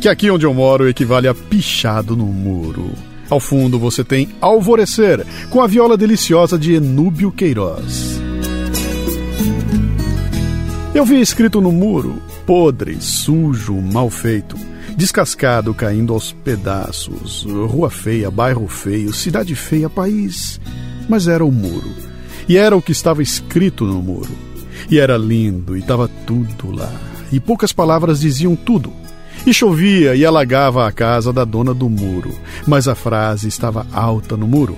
que 0.00 0.08
aqui 0.08 0.28
onde 0.28 0.44
eu 0.44 0.52
moro 0.52 0.88
equivale 0.88 1.28
a 1.28 1.34
pichado 1.34 2.16
no 2.16 2.26
muro. 2.26 2.90
Ao 3.30 3.38
fundo 3.38 3.78
você 3.78 4.02
tem 4.02 4.30
Alvorecer, 4.40 5.24
com 5.48 5.60
a 5.60 5.68
viola 5.68 5.96
deliciosa 5.96 6.58
de 6.58 6.74
Enúbio 6.74 7.30
Queiroz. 7.30 8.20
Eu 10.92 11.04
vi 11.04 11.20
escrito 11.20 11.60
no 11.60 11.70
muro, 11.70 12.20
podre, 12.44 13.00
sujo, 13.00 13.74
mal 13.76 14.10
feito, 14.10 14.56
descascado 14.96 15.72
caindo 15.72 16.12
aos 16.12 16.32
pedaços, 16.32 17.46
rua 17.68 17.90
feia, 17.90 18.28
bairro 18.28 18.66
feio, 18.66 19.12
cidade 19.12 19.54
feia, 19.54 19.88
país. 19.88 20.60
Mas 21.12 21.28
era 21.28 21.44
o 21.44 21.52
muro. 21.52 21.90
E 22.48 22.56
era 22.56 22.74
o 22.74 22.80
que 22.80 22.90
estava 22.90 23.22
escrito 23.22 23.84
no 23.84 24.00
muro. 24.00 24.30
E 24.90 24.98
era 24.98 25.18
lindo, 25.18 25.76
e 25.76 25.80
estava 25.80 26.08
tudo 26.08 26.74
lá. 26.74 26.90
E 27.30 27.38
poucas 27.38 27.70
palavras 27.70 28.20
diziam 28.20 28.56
tudo. 28.56 28.90
E 29.46 29.52
chovia 29.52 30.14
e 30.14 30.24
alagava 30.24 30.88
a 30.88 30.90
casa 30.90 31.30
da 31.30 31.44
dona 31.44 31.74
do 31.74 31.86
muro, 31.90 32.32
mas 32.66 32.88
a 32.88 32.94
frase 32.94 33.46
estava 33.46 33.86
alta 33.92 34.38
no 34.38 34.48
muro. 34.48 34.74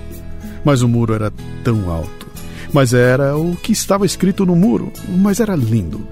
Mas 0.65 0.81
o 0.81 0.89
muro 0.89 1.13
era 1.13 1.31
tão 1.63 1.89
alto. 1.89 2.27
Mas 2.73 2.93
era 2.93 3.37
o 3.37 3.55
que 3.55 3.71
estava 3.71 4.05
escrito 4.05 4.45
no 4.45 4.57
muro, 4.57 4.91
mas 5.07 5.39
era 5.39 5.55
lindo. 5.55 6.05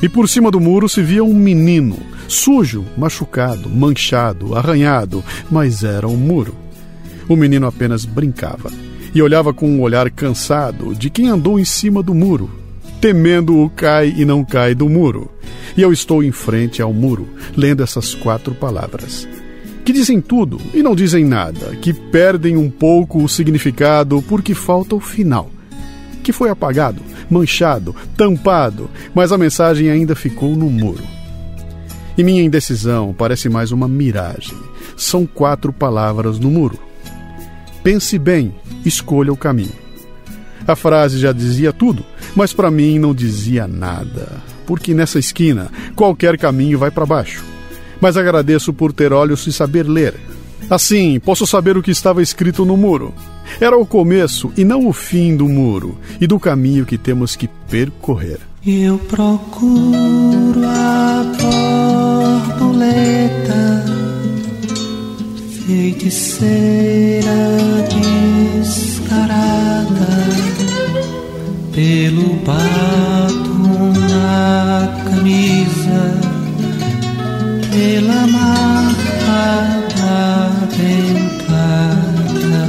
E 0.00 0.08
por 0.08 0.26
cima 0.26 0.50
do 0.50 0.58
muro 0.58 0.88
se 0.88 1.02
via 1.02 1.22
um 1.22 1.34
menino, 1.34 1.98
sujo, 2.26 2.82
machucado, 2.96 3.68
manchado, 3.68 4.56
arranhado, 4.56 5.22
mas 5.50 5.84
era 5.84 6.08
um 6.08 6.16
muro. 6.16 6.54
O 7.28 7.36
menino 7.36 7.66
apenas 7.66 8.06
brincava 8.06 8.70
e 9.16 9.22
olhava 9.22 9.54
com 9.54 9.66
um 9.66 9.80
olhar 9.80 10.10
cansado 10.10 10.94
de 10.94 11.08
quem 11.08 11.30
andou 11.30 11.58
em 11.58 11.64
cima 11.64 12.02
do 12.02 12.14
muro, 12.14 12.50
temendo 13.00 13.62
o 13.62 13.70
cai 13.70 14.12
e 14.14 14.26
não 14.26 14.44
cai 14.44 14.74
do 14.74 14.90
muro. 14.90 15.30
E 15.74 15.80
eu 15.80 15.90
estou 15.90 16.22
em 16.22 16.30
frente 16.30 16.82
ao 16.82 16.92
muro, 16.92 17.26
lendo 17.56 17.82
essas 17.82 18.14
quatro 18.14 18.54
palavras. 18.54 19.26
Que 19.86 19.90
dizem 19.90 20.20
tudo 20.20 20.60
e 20.74 20.82
não 20.82 20.94
dizem 20.94 21.24
nada, 21.24 21.74
que 21.76 21.94
perdem 21.94 22.58
um 22.58 22.68
pouco 22.68 23.24
o 23.24 23.26
significado 23.26 24.20
porque 24.28 24.52
falta 24.52 24.94
o 24.94 25.00
final. 25.00 25.48
Que 26.22 26.30
foi 26.30 26.50
apagado, 26.50 27.00
manchado, 27.30 27.96
tampado, 28.18 28.90
mas 29.14 29.32
a 29.32 29.38
mensagem 29.38 29.88
ainda 29.88 30.14
ficou 30.14 30.54
no 30.54 30.68
muro. 30.68 31.04
E 32.18 32.22
minha 32.22 32.42
indecisão 32.42 33.14
parece 33.16 33.48
mais 33.48 33.72
uma 33.72 33.88
miragem. 33.88 34.58
São 34.94 35.24
quatro 35.24 35.72
palavras 35.72 36.38
no 36.38 36.50
muro. 36.50 36.85
Pense 37.86 38.18
bem, 38.18 38.52
escolha 38.84 39.32
o 39.32 39.36
caminho. 39.36 39.70
A 40.66 40.74
frase 40.74 41.20
já 41.20 41.30
dizia 41.30 41.72
tudo, 41.72 42.04
mas 42.34 42.52
para 42.52 42.68
mim 42.68 42.98
não 42.98 43.14
dizia 43.14 43.68
nada, 43.68 44.42
porque 44.66 44.92
nessa 44.92 45.20
esquina 45.20 45.70
qualquer 45.94 46.36
caminho 46.36 46.80
vai 46.80 46.90
para 46.90 47.06
baixo. 47.06 47.44
Mas 48.00 48.16
agradeço 48.16 48.72
por 48.72 48.92
ter 48.92 49.12
olhos 49.12 49.46
e 49.46 49.52
saber 49.52 49.84
ler. 49.84 50.14
Assim, 50.68 51.20
posso 51.20 51.46
saber 51.46 51.76
o 51.76 51.82
que 51.82 51.92
estava 51.92 52.20
escrito 52.20 52.64
no 52.64 52.76
muro. 52.76 53.14
Era 53.60 53.78
o 53.78 53.86
começo 53.86 54.52
e 54.56 54.64
não 54.64 54.88
o 54.88 54.92
fim 54.92 55.36
do 55.36 55.48
muro 55.48 55.96
e 56.20 56.26
do 56.26 56.40
caminho 56.40 56.84
que 56.84 56.98
temos 56.98 57.36
que 57.36 57.46
percorrer. 57.70 58.40
Eu 58.66 58.98
procuro 58.98 60.60
a 60.66 61.22
borboleta, 62.58 63.75
feiticeira 65.66 67.38
descarada 68.62 70.12
pelo 71.72 72.34
batom 72.44 73.92
na 74.08 74.94
camisa, 75.04 76.02
pela 77.70 78.26
marca 78.28 79.48
dentada. 80.76 82.64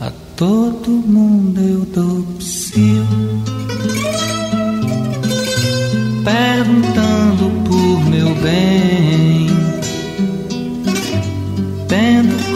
A 0.00 0.10
todo 0.36 0.90
mundo 0.90 1.60
eu 1.60 1.80
dou 1.94 2.22
psil, 2.38 3.04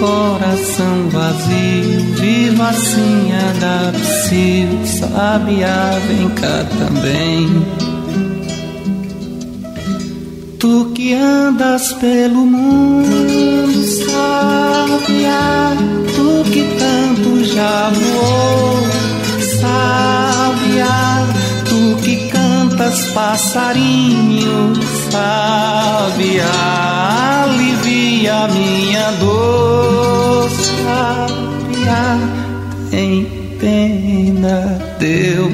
coração 0.02 1.08
vazio, 1.10 2.00
vivo 2.16 2.60
assim 2.64 3.30
a 3.30 3.52
dar 3.60 3.92
psil, 3.92 4.84
sabiá, 4.84 5.92
vem 6.08 6.28
cá 6.30 6.66
também. 6.76 7.64
Tu 10.58 10.90
que 10.92 11.14
andas 11.14 11.92
pelo 11.92 12.44
mundo, 12.44 13.84
sabiá, 13.84 15.76
tu 16.16 16.50
que 16.50 16.64
tanto 16.80 17.44
já 17.44 17.90
voou, 17.90 18.78
sabiá, 19.60 21.26
tu 21.68 21.96
que 22.02 22.28
cantas 22.28 23.06
passarinho, 23.12 24.72
sabiá, 25.12 26.50
alivia 27.44 28.48
minha 28.48 29.10
dor, 29.20 30.48
sabiá, 30.50 32.18
tem 32.90 33.26
pena, 33.60 34.78
Deus, 34.98 35.52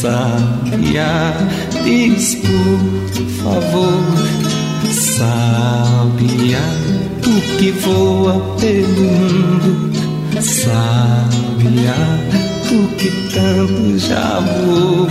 sabiá, 0.00 1.34
diz 1.82 2.36
por 2.36 3.26
favor, 3.42 4.04
sabiá, 4.92 6.62
tu 7.20 7.32
que 7.58 7.72
voa 7.72 8.34
pelo 8.60 9.10
mundo, 9.10 9.90
sabiá, 10.40 12.00
tu 12.68 12.86
que 12.96 13.10
tanto 13.34 13.98
já 13.98 14.38
voou, 14.38 15.08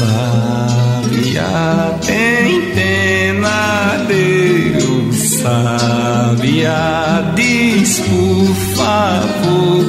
sabiá, 0.00 1.98
tem 2.06 2.72
pena, 2.74 4.04
Deus, 4.08 5.16
sabiá, 5.42 7.22
diz 7.34 8.00
por 8.00 8.54
favor, 8.76 9.84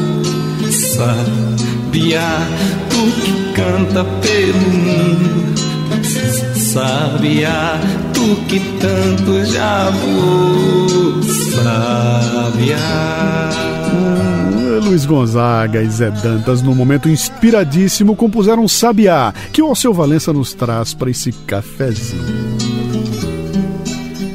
sabiá, 0.70 2.32
tu 2.89 3.01
que 3.22 3.32
canta 3.53 4.03
pelo 4.22 4.70
mundo, 4.86 5.56
sabiá, 6.56 7.80
tu 8.13 8.36
que 8.48 8.60
tanto 8.82 9.46
já 9.46 9.89
voou, 9.91 11.24
sabiá. 11.53 13.11
Luiz 14.91 15.05
Gonzaga 15.05 15.81
e 15.81 15.89
Zé 15.89 16.12
Dantas, 16.12 16.62
num 16.62 16.75
momento 16.75 17.07
inspiradíssimo, 17.07 18.13
compuseram 18.13 18.67
Sabiá, 18.67 19.33
que 19.53 19.62
o 19.62 19.67
Alceu 19.67 19.93
Valença 19.93 20.33
nos 20.33 20.53
traz 20.53 20.93
para 20.93 21.10
esse 21.10 21.31
cafezinho. 21.31 22.57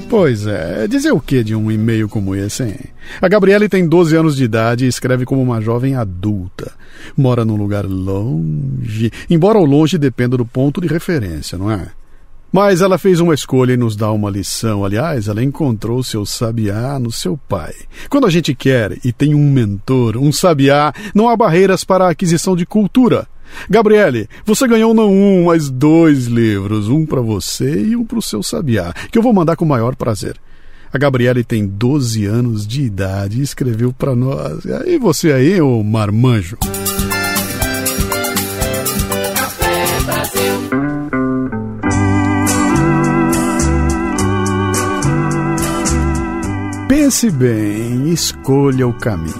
Pois 0.08 0.46
é, 0.46 0.88
dizer 0.88 1.12
o 1.12 1.20
que 1.20 1.44
de 1.44 1.54
um 1.54 1.70
e-mail 1.70 2.08
como 2.08 2.34
esse, 2.34 2.62
hein? 2.62 2.78
A 3.20 3.28
Gabriele 3.28 3.68
tem 3.68 3.86
12 3.86 4.16
anos 4.16 4.34
de 4.34 4.44
idade 4.44 4.86
e 4.86 4.88
escreve 4.88 5.26
como 5.26 5.42
uma 5.42 5.60
jovem 5.60 5.94
adulta. 5.94 6.72
Mora 7.14 7.44
num 7.44 7.56
lugar 7.56 7.84
longe, 7.84 9.12
embora 9.28 9.58
o 9.58 9.64
longe 9.66 9.98
dependa 9.98 10.38
do 10.38 10.46
ponto 10.46 10.80
de 10.80 10.88
referência, 10.88 11.58
não 11.58 11.70
é? 11.70 11.88
Mas 12.56 12.80
ela 12.80 12.96
fez 12.96 13.20
uma 13.20 13.34
escolha 13.34 13.75
e 13.75 13.76
nos 13.76 13.94
dá 13.94 14.10
uma 14.10 14.30
lição. 14.30 14.82
Aliás, 14.82 15.28
ela 15.28 15.44
encontrou 15.44 16.02
seu 16.02 16.25
sabiá 16.25 16.98
no 16.98 17.12
seu 17.12 17.36
pai. 17.36 17.75
Quando 18.08 18.26
a 18.26 18.30
gente 18.30 18.54
quer 18.54 18.96
e 19.04 19.12
tem 19.12 19.34
um 19.34 19.50
mentor, 19.50 20.16
um 20.16 20.32
sabiá, 20.32 20.90
não 21.14 21.28
há 21.28 21.36
barreiras 21.36 21.84
para 21.84 22.06
a 22.06 22.10
aquisição 22.12 22.56
de 22.56 22.64
cultura. 22.64 23.28
Gabriele, 23.68 24.26
você 24.42 24.66
ganhou 24.66 24.94
não 24.94 25.12
um, 25.12 25.44
mas 25.44 25.68
dois 25.68 26.28
livros, 26.28 26.88
um 26.88 27.04
para 27.04 27.20
você 27.20 27.88
e 27.88 27.94
um 27.94 28.06
para 28.06 28.20
o 28.20 28.22
seu 28.22 28.42
sabiá, 28.42 28.90
que 29.12 29.18
eu 29.18 29.22
vou 29.22 29.34
mandar 29.34 29.54
com 29.54 29.66
o 29.66 29.68
maior 29.68 29.94
prazer. 29.94 30.38
A 30.90 30.96
Gabriele 30.96 31.44
tem 31.44 31.66
12 31.66 32.25
anos 32.25 32.66
de 32.66 32.80
idade 32.80 33.38
e 33.38 33.42
escreveu 33.42 33.92
para 33.92 34.16
nós. 34.16 34.64
E 34.86 34.98
você 34.98 35.30
aí, 35.30 35.60
ô 35.60 35.82
marmanjo? 35.82 36.56
Pense 46.88 47.28
bem, 47.32 48.10
escolha 48.10 48.86
o 48.86 48.92
caminho. 48.92 49.34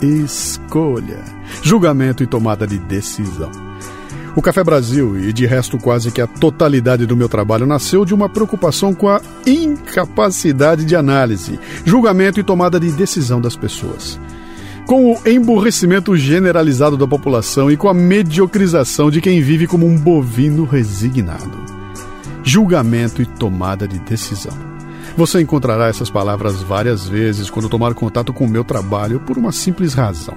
Escolha. 0.00 1.18
Julgamento 1.60 2.22
e 2.22 2.28
tomada 2.28 2.64
de 2.64 2.78
decisão. 2.78 3.50
O 4.36 4.42
Café 4.42 4.62
Brasil, 4.62 5.18
e 5.18 5.32
de 5.32 5.46
resto 5.46 5.78
quase 5.78 6.12
que 6.12 6.20
a 6.20 6.28
totalidade 6.28 7.04
do 7.04 7.16
meu 7.16 7.28
trabalho, 7.28 7.66
nasceu 7.66 8.04
de 8.04 8.14
uma 8.14 8.28
preocupação 8.28 8.94
com 8.94 9.08
a 9.08 9.20
incapacidade 9.44 10.84
de 10.84 10.94
análise, 10.94 11.58
julgamento 11.84 12.38
e 12.38 12.44
tomada 12.44 12.78
de 12.78 12.92
decisão 12.92 13.40
das 13.40 13.56
pessoas. 13.56 14.20
Com 14.86 15.12
o 15.12 15.28
emburrecimento 15.28 16.16
generalizado 16.16 16.96
da 16.96 17.08
população 17.08 17.68
e 17.68 17.76
com 17.76 17.88
a 17.88 17.94
mediocrização 17.94 19.10
de 19.10 19.20
quem 19.20 19.40
vive 19.40 19.66
como 19.66 19.86
um 19.86 19.98
bovino 19.98 20.64
resignado. 20.64 21.64
Julgamento 22.44 23.20
e 23.20 23.26
tomada 23.26 23.88
de 23.88 23.98
decisão. 23.98 24.65
Você 25.16 25.40
encontrará 25.40 25.88
essas 25.88 26.10
palavras 26.10 26.62
várias 26.62 27.08
vezes 27.08 27.48
quando 27.48 27.68
tomar 27.68 27.94
contato 27.94 28.32
com 28.32 28.44
o 28.44 28.50
meu 28.50 28.62
trabalho 28.62 29.20
por 29.20 29.38
uma 29.38 29.50
simples 29.50 29.94
razão 29.94 30.36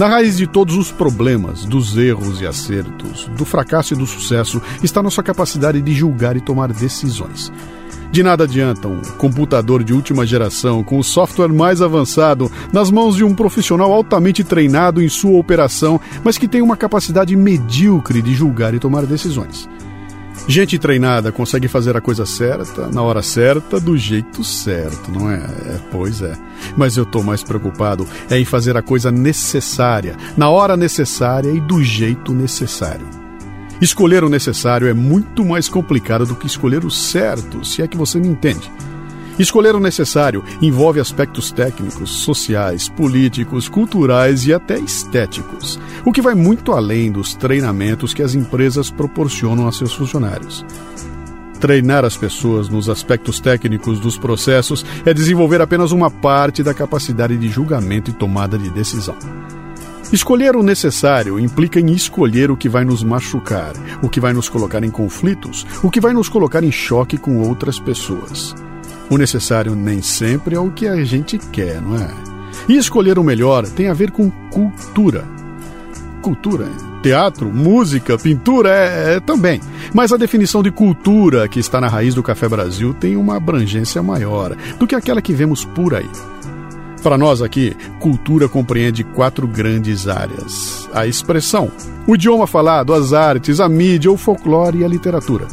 na 0.00 0.08
raiz 0.08 0.38
de 0.38 0.46
todos 0.46 0.76
os 0.76 0.90
problemas, 0.90 1.66
dos 1.66 1.94
erros 1.98 2.40
e 2.40 2.46
acertos, 2.46 3.28
do 3.36 3.44
fracasso 3.44 3.92
e 3.92 3.96
do 3.96 4.06
sucesso, 4.06 4.62
está 4.82 5.02
nossa 5.02 5.22
capacidade 5.22 5.82
de 5.82 5.92
julgar 5.92 6.38
e 6.38 6.40
tomar 6.40 6.72
decisões. 6.72 7.52
De 8.10 8.22
nada 8.22 8.44
adianta 8.44 8.88
um 8.88 9.02
computador 9.18 9.84
de 9.84 9.92
última 9.92 10.24
geração 10.24 10.82
com 10.82 10.98
o 10.98 11.04
software 11.04 11.52
mais 11.52 11.82
avançado 11.82 12.50
nas 12.72 12.90
mãos 12.90 13.14
de 13.14 13.24
um 13.24 13.34
profissional 13.34 13.92
altamente 13.92 14.42
treinado 14.42 15.02
em 15.02 15.08
sua 15.08 15.38
operação, 15.38 16.00
mas 16.24 16.38
que 16.38 16.48
tem 16.48 16.62
uma 16.62 16.78
capacidade 16.78 17.36
medíocre 17.36 18.22
de 18.22 18.32
julgar 18.32 18.72
e 18.72 18.78
tomar 18.78 19.04
decisões. 19.04 19.68
Gente 20.50 20.80
treinada 20.80 21.30
consegue 21.30 21.68
fazer 21.68 21.96
a 21.96 22.00
coisa 22.00 22.26
certa, 22.26 22.88
na 22.88 23.02
hora 23.02 23.22
certa, 23.22 23.78
do 23.78 23.96
jeito 23.96 24.42
certo, 24.42 25.08
não 25.08 25.30
é? 25.30 25.36
é 25.36 25.80
pois 25.92 26.20
é. 26.22 26.36
Mas 26.76 26.96
eu 26.96 27.04
estou 27.04 27.22
mais 27.22 27.40
preocupado 27.40 28.04
é 28.28 28.36
em 28.36 28.44
fazer 28.44 28.76
a 28.76 28.82
coisa 28.82 29.12
necessária, 29.12 30.16
na 30.36 30.50
hora 30.50 30.76
necessária 30.76 31.52
e 31.52 31.60
do 31.60 31.80
jeito 31.84 32.32
necessário. 32.32 33.06
Escolher 33.80 34.24
o 34.24 34.28
necessário 34.28 34.88
é 34.88 34.92
muito 34.92 35.44
mais 35.44 35.68
complicado 35.68 36.26
do 36.26 36.34
que 36.34 36.48
escolher 36.48 36.84
o 36.84 36.90
certo, 36.90 37.64
se 37.64 37.80
é 37.80 37.86
que 37.86 37.96
você 37.96 38.18
me 38.18 38.26
entende. 38.26 38.72
Escolher 39.40 39.74
o 39.74 39.80
necessário 39.80 40.44
envolve 40.60 41.00
aspectos 41.00 41.50
técnicos, 41.50 42.10
sociais, 42.10 42.90
políticos, 42.90 43.70
culturais 43.70 44.46
e 44.46 44.52
até 44.52 44.78
estéticos, 44.78 45.80
o 46.04 46.12
que 46.12 46.20
vai 46.20 46.34
muito 46.34 46.72
além 46.72 47.10
dos 47.10 47.34
treinamentos 47.34 48.12
que 48.12 48.22
as 48.22 48.34
empresas 48.34 48.90
proporcionam 48.90 49.66
a 49.66 49.72
seus 49.72 49.94
funcionários. 49.94 50.62
Treinar 51.58 52.04
as 52.04 52.18
pessoas 52.18 52.68
nos 52.68 52.90
aspectos 52.90 53.40
técnicos 53.40 53.98
dos 53.98 54.18
processos 54.18 54.84
é 55.06 55.14
desenvolver 55.14 55.62
apenas 55.62 55.90
uma 55.90 56.10
parte 56.10 56.62
da 56.62 56.74
capacidade 56.74 57.38
de 57.38 57.48
julgamento 57.48 58.10
e 58.10 58.14
tomada 58.14 58.58
de 58.58 58.68
decisão. 58.68 59.16
Escolher 60.12 60.54
o 60.54 60.62
necessário 60.62 61.40
implica 61.40 61.80
em 61.80 61.90
escolher 61.92 62.50
o 62.50 62.56
que 62.58 62.68
vai 62.68 62.84
nos 62.84 63.02
machucar, 63.02 63.72
o 64.02 64.08
que 64.10 64.20
vai 64.20 64.34
nos 64.34 64.50
colocar 64.50 64.84
em 64.84 64.90
conflitos, 64.90 65.66
o 65.82 65.90
que 65.90 66.00
vai 66.00 66.12
nos 66.12 66.28
colocar 66.28 66.62
em 66.62 66.70
choque 66.70 67.16
com 67.16 67.38
outras 67.38 67.78
pessoas. 67.78 68.54
O 69.10 69.18
necessário 69.18 69.74
nem 69.74 70.00
sempre 70.00 70.54
é 70.54 70.60
o 70.60 70.70
que 70.70 70.86
a 70.86 71.02
gente 71.04 71.36
quer, 71.36 71.82
não 71.82 71.96
é? 71.96 72.08
E 72.68 72.76
escolher 72.76 73.18
o 73.18 73.24
melhor 73.24 73.66
tem 73.66 73.88
a 73.88 73.92
ver 73.92 74.12
com 74.12 74.30
cultura. 74.52 75.24
Cultura, 76.22 76.68
teatro, 77.02 77.52
música, 77.52 78.16
pintura 78.16 78.70
é, 78.70 79.14
é, 79.16 79.20
também. 79.20 79.60
Mas 79.92 80.12
a 80.12 80.16
definição 80.16 80.62
de 80.62 80.70
cultura 80.70 81.48
que 81.48 81.58
está 81.58 81.80
na 81.80 81.88
raiz 81.88 82.14
do 82.14 82.22
Café 82.22 82.48
Brasil 82.48 82.94
tem 82.94 83.16
uma 83.16 83.36
abrangência 83.36 84.00
maior 84.00 84.54
do 84.78 84.86
que 84.86 84.94
aquela 84.94 85.20
que 85.20 85.32
vemos 85.32 85.64
por 85.64 85.92
aí. 85.92 86.08
Para 87.02 87.18
nós 87.18 87.42
aqui, 87.42 87.76
cultura 87.98 88.48
compreende 88.48 89.02
quatro 89.02 89.48
grandes 89.48 90.06
áreas: 90.06 90.88
a 90.94 91.04
expressão, 91.04 91.72
o 92.06 92.14
idioma 92.14 92.46
falado, 92.46 92.94
as 92.94 93.12
artes, 93.12 93.58
a 93.58 93.68
mídia, 93.68 94.12
o 94.12 94.16
folclore 94.16 94.78
e 94.78 94.84
a 94.84 94.88
literatura 94.88 95.48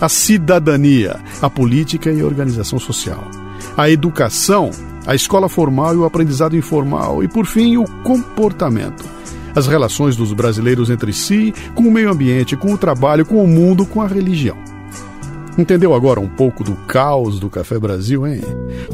a 0.00 0.08
cidadania, 0.08 1.16
a 1.40 1.48
política 1.48 2.10
e 2.10 2.20
a 2.20 2.24
organização 2.24 2.78
social, 2.78 3.30
a 3.76 3.90
educação, 3.90 4.70
a 5.06 5.14
escola 5.14 5.48
formal 5.48 5.94
e 5.94 5.98
o 5.98 6.04
aprendizado 6.04 6.56
informal 6.56 7.22
e, 7.22 7.28
por 7.28 7.46
fim, 7.46 7.76
o 7.76 7.84
comportamento. 8.02 9.04
As 9.54 9.66
relações 9.66 10.16
dos 10.16 10.32
brasileiros 10.32 10.90
entre 10.90 11.12
si, 11.12 11.54
com 11.74 11.84
o 11.84 11.90
meio 11.90 12.10
ambiente, 12.10 12.56
com 12.56 12.74
o 12.74 12.78
trabalho, 12.78 13.24
com 13.24 13.42
o 13.42 13.48
mundo, 13.48 13.86
com 13.86 14.02
a 14.02 14.06
religião. 14.06 14.56
Entendeu 15.56 15.94
agora 15.94 16.20
um 16.20 16.28
pouco 16.28 16.62
do 16.62 16.74
caos 16.86 17.40
do 17.40 17.48
Café 17.48 17.78
Brasil, 17.78 18.26
hein? 18.26 18.42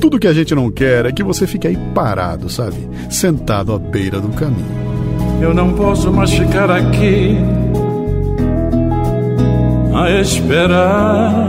Tudo 0.01 0.21
que 0.21 0.29
a 0.29 0.33
gente 0.33 0.55
não 0.55 0.71
quer 0.71 1.07
é 1.07 1.13
que 1.13 1.25
você 1.25 1.45
fique 1.45 1.67
aí 1.67 1.77
parado, 1.93 2.49
sabe? 2.49 2.89
Sentado 3.11 3.73
à 3.73 3.79
beira 3.79 4.21
do 4.21 4.29
caminho. 4.29 4.83
Eu 5.41 5.53
não 5.53 5.73
posso 5.73 6.13
mais 6.13 6.31
ficar 6.31 6.71
aqui 6.71 7.37
a 9.95 10.11
esperar 10.21 11.47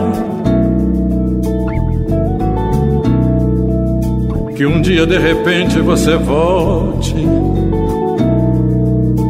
que 4.56 4.65
um 4.65 4.82
dia 4.82 5.06
de 5.06 5.17
repente 5.17 5.79
você 5.79 6.17
volte 6.17 7.15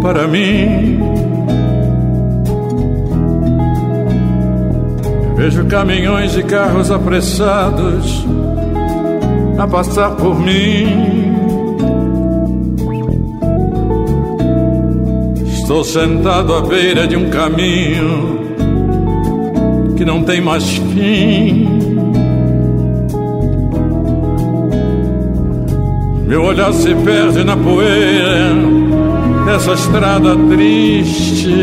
para 0.02 0.28
mim. 0.28 1.00
Vejo 5.36 5.66
caminhões 5.66 6.36
e 6.36 6.44
carros 6.44 6.92
apressados 6.92 8.26
a 9.58 9.68
passar 9.68 10.12
por 10.16 10.40
mim. 10.40 11.34
Estou 15.46 15.84
sentado 15.84 16.54
à 16.54 16.62
beira 16.62 17.08
de 17.08 17.16
um 17.16 17.30
caminho 17.30 18.33
que 19.96 20.06
não 20.06 20.24
tem 20.24 20.42
mais 20.42 20.64
fim. 20.78 21.68
Meu 26.28 26.44
olhar 26.44 26.74
se 26.74 26.96
perde 26.96 27.44
na 27.44 27.56
poeira 27.56 28.56
dessa 29.46 29.74
estrada 29.74 30.36
triste. 30.50 31.54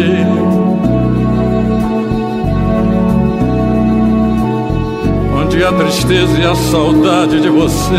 Onde 5.35 5.65
a 5.65 5.73
tristeza 5.73 6.39
e 6.39 6.47
a 6.47 6.55
saudade 6.55 7.41
de 7.41 7.49
você 7.49 7.95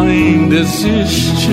ainda 0.00 0.54
existe. 0.54 1.52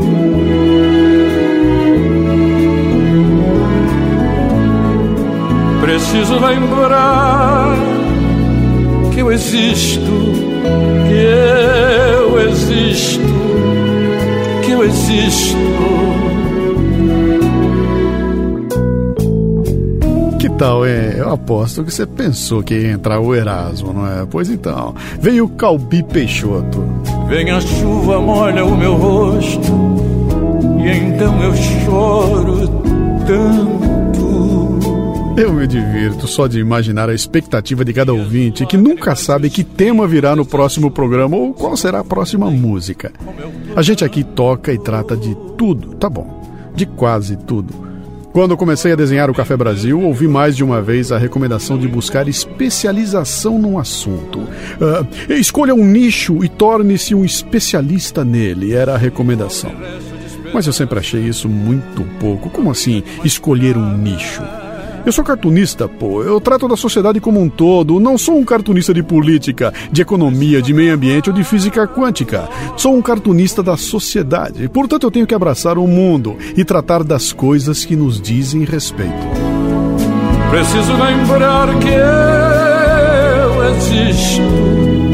Preciso 5.91 6.39
lembrar 6.39 7.75
que 9.13 9.19
eu 9.19 9.29
existo, 9.29 9.99
que 11.05 12.31
eu 12.31 12.49
existo, 12.49 13.33
que 14.63 14.71
eu 14.71 14.85
existo. 14.85 15.57
Que 20.39 20.49
tal, 20.51 20.85
é? 20.85 21.15
Eu 21.17 21.33
aposto 21.33 21.83
que 21.83 21.93
você 21.93 22.05
pensou 22.05 22.63
que 22.63 22.73
ia 22.73 22.91
entrar 22.93 23.19
o 23.19 23.35
Erasmo, 23.35 23.91
não 23.91 24.07
é? 24.07 24.25
Pois 24.31 24.49
então, 24.49 24.95
veio 25.19 25.43
o 25.43 25.49
Calbi 25.49 26.03
Peixoto. 26.03 26.85
Vem 27.27 27.51
a 27.51 27.59
chuva, 27.59 28.17
molha 28.21 28.63
o 28.63 28.77
meu 28.77 28.95
rosto, 28.95 29.73
e 30.85 30.89
então 30.89 31.43
eu 31.43 31.53
choro 31.53 32.69
tanto 33.27 33.90
eu 35.41 35.51
me 35.51 35.65
divirto 35.65 36.27
só 36.27 36.45
de 36.45 36.59
imaginar 36.59 37.09
a 37.09 37.15
expectativa 37.15 37.83
de 37.83 37.91
cada 37.91 38.13
ouvinte 38.13 38.63
que 38.63 38.77
nunca 38.77 39.15
sabe 39.15 39.49
que 39.49 39.63
tema 39.63 40.07
virá 40.07 40.35
no 40.35 40.45
próximo 40.45 40.91
programa 40.91 41.35
ou 41.35 41.51
qual 41.51 41.75
será 41.75 42.01
a 42.01 42.03
próxima 42.03 42.51
música. 42.51 43.11
A 43.75 43.81
gente 43.81 44.05
aqui 44.05 44.23
toca 44.23 44.71
e 44.71 44.77
trata 44.77 45.17
de 45.17 45.35
tudo, 45.57 45.95
tá 45.95 46.07
bom, 46.07 46.71
de 46.75 46.85
quase 46.85 47.35
tudo. 47.37 47.73
Quando 48.31 48.55
comecei 48.55 48.91
a 48.91 48.95
desenhar 48.95 49.31
o 49.31 49.33
Café 49.33 49.57
Brasil, 49.57 49.99
ouvi 49.99 50.27
mais 50.27 50.55
de 50.55 50.63
uma 50.63 50.79
vez 50.79 51.11
a 51.11 51.17
recomendação 51.17 51.77
de 51.77 51.87
buscar 51.87 52.27
especialização 52.27 53.57
num 53.57 53.79
assunto. 53.79 54.39
Uh, 54.39 55.33
escolha 55.33 55.73
um 55.73 55.83
nicho 55.83 56.45
e 56.45 56.49
torne-se 56.49 57.15
um 57.15 57.25
especialista 57.25 58.23
nele, 58.23 58.73
era 58.73 58.93
a 58.93 58.97
recomendação. 58.97 59.71
Mas 60.53 60.67
eu 60.67 60.73
sempre 60.73 60.99
achei 60.99 61.21
isso 61.21 61.49
muito 61.49 62.03
pouco. 62.19 62.49
Como 62.49 62.69
assim, 62.69 63.01
escolher 63.23 63.75
um 63.75 63.97
nicho? 63.97 64.43
Eu 65.05 65.11
sou 65.11 65.23
cartunista, 65.23 65.87
pô. 65.87 66.23
Eu 66.23 66.39
trato 66.39 66.67
da 66.67 66.77
sociedade 66.77 67.19
como 67.19 67.41
um 67.41 67.49
todo. 67.49 67.99
Não 67.99 68.17
sou 68.17 68.37
um 68.37 68.45
cartunista 68.45 68.93
de 68.93 69.01
política, 69.01 69.73
de 69.91 70.01
economia, 70.01 70.61
de 70.61 70.73
meio 70.73 70.93
ambiente 70.93 71.29
ou 71.29 71.35
de 71.35 71.43
física 71.43 71.87
quântica. 71.87 72.47
Sou 72.77 72.95
um 72.95 73.01
cartunista 73.01 73.63
da 73.63 73.75
sociedade. 73.75 74.69
Portanto, 74.69 75.03
eu 75.03 75.11
tenho 75.11 75.27
que 75.27 75.35
abraçar 75.35 75.77
o 75.77 75.87
mundo 75.87 76.37
e 76.55 76.63
tratar 76.63 77.03
das 77.03 77.33
coisas 77.33 77.83
que 77.83 77.95
nos 77.95 78.21
dizem 78.21 78.63
respeito. 78.63 79.11
Preciso 80.51 80.93
lembrar 80.93 81.67
que 81.79 81.89
eu 81.89 83.63
existo. 83.75 85.10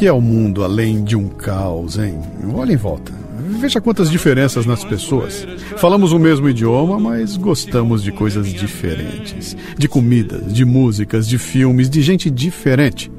Que 0.00 0.06
é 0.06 0.12
o 0.14 0.18
mundo 0.18 0.64
além 0.64 1.04
de 1.04 1.14
um 1.14 1.28
caos, 1.28 1.98
hein? 1.98 2.18
Olha 2.54 2.72
em 2.72 2.76
volta. 2.76 3.12
Veja 3.60 3.82
quantas 3.82 4.10
diferenças 4.10 4.64
nas 4.64 4.82
pessoas. 4.82 5.46
Falamos 5.76 6.12
o 6.12 6.18
mesmo 6.18 6.48
idioma, 6.48 6.98
mas 6.98 7.36
gostamos 7.36 8.02
de 8.02 8.10
coisas 8.10 8.50
diferentes. 8.50 9.54
De 9.76 9.86
comidas, 9.86 10.54
de 10.54 10.64
músicas, 10.64 11.28
de 11.28 11.36
filmes, 11.36 11.90
de 11.90 12.00
gente 12.00 12.30
diferente. 12.30 13.12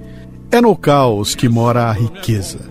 É 0.51 0.59
no 0.59 0.75
caos 0.75 1.35
que 1.35 1.47
mora 1.47 1.83
a 1.83 1.91
riqueza. 1.91 2.61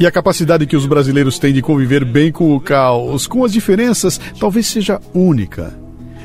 E 0.00 0.06
a 0.06 0.10
capacidade 0.10 0.64
que 0.64 0.74
os 0.74 0.86
brasileiros 0.86 1.38
têm 1.38 1.52
de 1.52 1.60
conviver 1.60 2.02
bem 2.02 2.32
com 2.32 2.56
o 2.56 2.60
caos, 2.60 3.26
com 3.26 3.44
as 3.44 3.52
diferenças, 3.52 4.18
talvez 4.40 4.68
seja 4.68 4.98
única. 5.12 5.78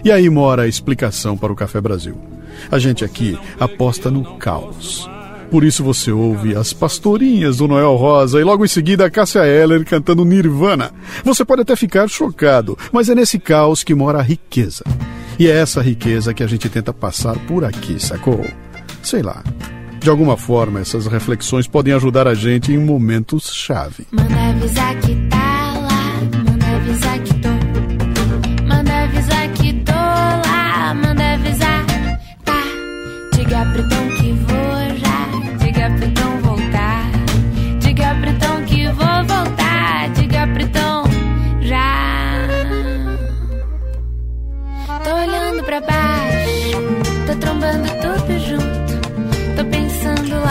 E 0.06 0.10
aí 0.10 0.30
mora 0.30 0.62
a 0.62 0.68
explicação 0.70 1.36
para 1.36 1.52
o 1.52 1.56
Café 1.56 1.82
Brasil. 1.82 2.18
A 2.72 2.80
gente 2.80 3.04
aqui 3.04 3.38
aposta 3.60 4.10
no 4.10 4.38
caos. 4.38 5.19
Por 5.50 5.64
isso 5.64 5.84
você 5.84 6.12
ouve 6.12 6.56
as 6.56 6.74
pastorinhas 6.74 7.58
do 7.58 7.68
Noel 7.68 7.96
Rosa 7.96 8.40
e 8.40 8.44
logo 8.44 8.64
em 8.64 8.68
seguida 8.68 9.06
a 9.06 9.10
Cássia 9.10 9.46
Eller 9.46 9.84
cantando 9.84 10.24
Nirvana. 10.24 10.92
Você 11.24 11.44
pode 11.44 11.64
até 11.64 11.76
ficar 11.76 12.08
chocado, 12.08 12.78
mas 12.92 13.10
é 13.10 13.16
nesse 13.16 13.40
caos 13.40 13.84
que 13.84 13.96
mora 13.96 14.20
a 14.20 14.24
riqueza. 14.24 14.84
E 15.40 15.48
é 15.48 15.52
essa 15.52 15.82
riqueza 15.82 16.34
que 16.34 16.44
a 16.44 16.48
gente 16.48 16.70
tenta 16.70 16.94
passar 16.94 17.36
por 17.48 17.64
aqui, 17.64 18.00
sacou? 18.00 18.46
Sei 19.02 19.24
lá. 19.24 19.44
De 20.00 20.10
alguma 20.10 20.38
forma, 20.38 20.80
essas 20.80 21.08
reflexões 21.08 21.68
podem 21.68 21.94
ajudar 21.94 22.28
a 22.28 22.34
gente 22.34 22.72
em 22.72 22.78
momentos 22.78 23.52
chave. 23.54 24.06
Manda 24.12 24.50
avisar 24.50 24.96
que 25.02 25.16
tá 25.30 25.39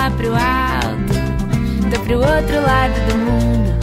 lá 0.08 0.16
pro 0.16 0.34
alto, 0.34 1.14
tô 1.90 2.00
pro 2.00 2.18
outro 2.18 2.62
lado 2.62 2.94
do 3.08 3.16
mundo. 3.18 3.78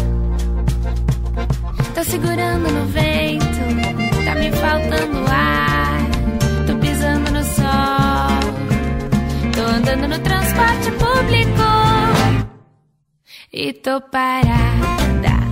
Tô 1.94 2.04
segurando 2.04 2.72
no 2.72 2.86
vento, 2.88 4.26
tá 4.26 4.36
me 4.36 4.52
faltando 4.52 5.26
ar. 5.30 6.00
Tô 6.66 6.76
pisando 6.78 7.32
no 7.32 7.44
sol, 7.44 8.40
tô 9.54 9.62
andando 9.62 10.08
no 10.08 10.20
transporte 10.20 10.92
público. 10.92 11.62
E 13.54 13.72
tô 13.74 14.02
parada, 14.02 15.45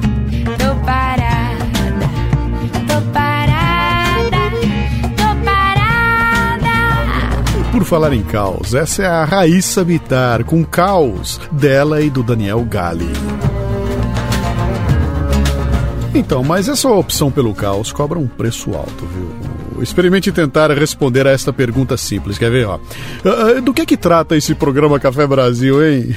Por 7.83 7.89
falar 7.89 8.13
em 8.13 8.23
caos, 8.23 8.73
essa 8.73 9.03
é 9.03 9.05
a 9.05 9.25
Raíssa 9.25 9.83
Bitar 9.83 10.45
com 10.45 10.63
Caos, 10.63 11.37
dela 11.51 12.01
e 12.01 12.09
do 12.09 12.23
Daniel 12.23 12.63
Gali. 12.63 13.11
Então, 16.15 16.45
mas 16.45 16.69
essa 16.69 16.87
opção 16.87 17.29
pelo 17.29 17.53
caos 17.53 17.91
cobra 17.91 18.17
um 18.17 18.25
preço 18.25 18.73
alto, 18.73 19.05
viu? 19.05 19.83
Experimente 19.83 20.31
tentar 20.31 20.71
responder 20.71 21.27
a 21.27 21.31
esta 21.31 21.51
pergunta 21.51 21.97
simples, 21.97 22.37
quer 22.37 22.49
ver, 22.49 22.67
ó? 22.67 22.79
Ah, 23.25 23.57
ah, 23.57 23.59
Do 23.59 23.73
que 23.73 23.85
que 23.85 23.97
trata 23.97 24.37
esse 24.37 24.55
programa 24.55 24.97
Café 24.97 25.27
Brasil, 25.27 25.85
hein? 25.85 26.15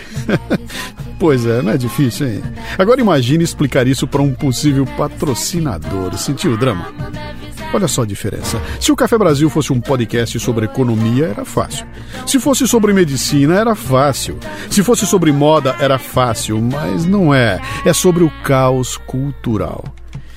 pois 1.18 1.44
é, 1.44 1.62
não 1.62 1.72
é 1.72 1.76
difícil, 1.76 2.28
hein? 2.28 2.42
Agora 2.78 3.00
imagine 3.00 3.42
explicar 3.42 3.88
isso 3.88 4.06
para 4.06 4.22
um 4.22 4.32
possível 4.32 4.86
patrocinador. 4.96 6.16
Sentiu 6.16 6.52
o 6.52 6.56
drama? 6.56 6.94
Olha 7.76 7.86
só 7.86 8.04
a 8.04 8.06
diferença. 8.06 8.58
Se 8.80 8.90
o 8.90 8.96
Café 8.96 9.18
Brasil 9.18 9.50
fosse 9.50 9.70
um 9.70 9.78
podcast 9.78 10.40
sobre 10.40 10.64
economia, 10.64 11.26
era 11.26 11.44
fácil. 11.44 11.86
Se 12.26 12.40
fosse 12.40 12.66
sobre 12.66 12.94
medicina, 12.94 13.54
era 13.54 13.74
fácil. 13.74 14.38
Se 14.70 14.82
fosse 14.82 15.04
sobre 15.04 15.30
moda, 15.30 15.76
era 15.78 15.98
fácil. 15.98 16.58
Mas 16.58 17.04
não 17.04 17.34
é. 17.34 17.60
É 17.84 17.92
sobre 17.92 18.24
o 18.24 18.30
caos 18.42 18.96
cultural. 18.96 19.84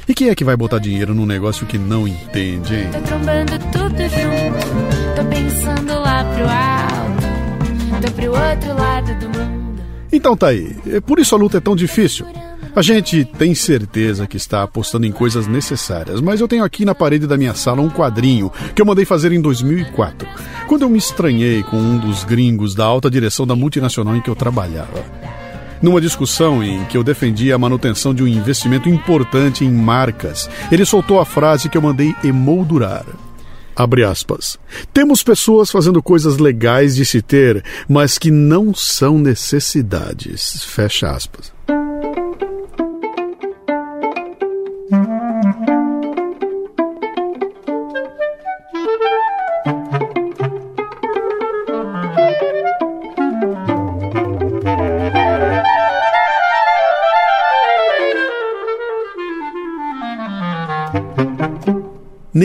E 0.06 0.14
quem 0.14 0.28
é 0.28 0.36
que 0.36 0.44
vai 0.44 0.58
botar 0.58 0.80
dinheiro 0.80 1.16
num 1.16 1.26
negócio 1.26 1.66
que 1.66 1.78
não 1.78 2.06
entende, 2.06 2.76
hein? 2.76 2.90
Tô 2.92 3.00
trombando 3.04 3.58
tudo 3.72 4.02
junto, 4.02 5.16
tô 5.16 5.26
pensando 5.30 5.94
lá 5.94 6.26
pro 6.26 6.44
alto, 6.44 8.02
tô 8.06 8.12
pro 8.12 8.32
outro 8.32 8.76
lado 8.78 9.16
do 9.18 9.30
mundo. 9.30 9.82
Então 10.12 10.36
tá 10.36 10.48
aí. 10.48 10.76
É 10.92 11.00
Por 11.00 11.20
isso 11.20 11.34
a 11.36 11.38
luta 11.38 11.60
é 11.60 11.62
tão 11.62 11.74
difícil. 11.74 12.26
A 12.76 12.82
gente 12.82 13.26
tem 13.26 13.56
certeza 13.56 14.28
que 14.28 14.38
está 14.38 14.64
apostando 14.64 15.06
em 15.06 15.12
coisas 15.12 15.48
necessárias, 15.48 16.22
mas 16.22 16.40
eu 16.40 16.48
tenho 16.48 16.64
aqui 16.64 16.86
na 16.86 16.94
parede 16.94 17.26
da 17.26 17.38
minha 17.38 17.56
sala 17.56 17.82
um 17.82 17.90
quadrinho 17.90 18.52
que 18.76 18.82
eu 18.82 18.86
mandei 18.86 19.06
fazer 19.06 19.32
em 19.32 19.42
2004, 19.42 20.28
quando 20.68 20.84
eu 20.84 20.90
me 20.90 20.98
estranhei 20.98 21.64
com 21.64 21.78
um 21.78 21.98
dos 21.98 22.24
gringos 22.24 22.76
da 22.76 22.86
alta 22.86 23.10
direção 23.10 23.46
da 23.48 23.56
multinacional 23.56 24.16
em 24.16 24.22
que 24.22 24.30
eu 24.30 24.36
trabalhava. 24.36 25.04
Numa 25.82 26.00
discussão 26.00 26.64
em 26.64 26.84
que 26.86 26.98
eu 26.98 27.04
defendia 27.04 27.56
a 27.56 27.58
manutenção 27.58 28.14
de 28.14 28.22
um 28.22 28.28
investimento 28.28 28.88
importante 28.88 29.66
em 29.66 29.72
marcas, 29.72 30.50
ele 30.72 30.86
soltou 30.86 31.20
a 31.20 31.26
frase 31.26 31.70
que 31.70 31.78
eu 31.78 31.82
mandei 31.82 32.14
emoldurar. 32.24 33.06
Abre 33.76 34.04
aspas. 34.04 34.60
Temos 34.94 35.24
pessoas 35.24 35.72
fazendo 35.72 36.04
coisas 36.04 36.38
legais 36.38 36.96
de 36.96 37.06
se 37.06 37.22
ter, 37.22 37.64
mas 37.88 38.18
que 38.18 38.30
não 38.30 38.74
são 38.74 39.18
necessidades. 39.18 40.66
Fecha 40.66 41.10
aspas. 41.10 41.54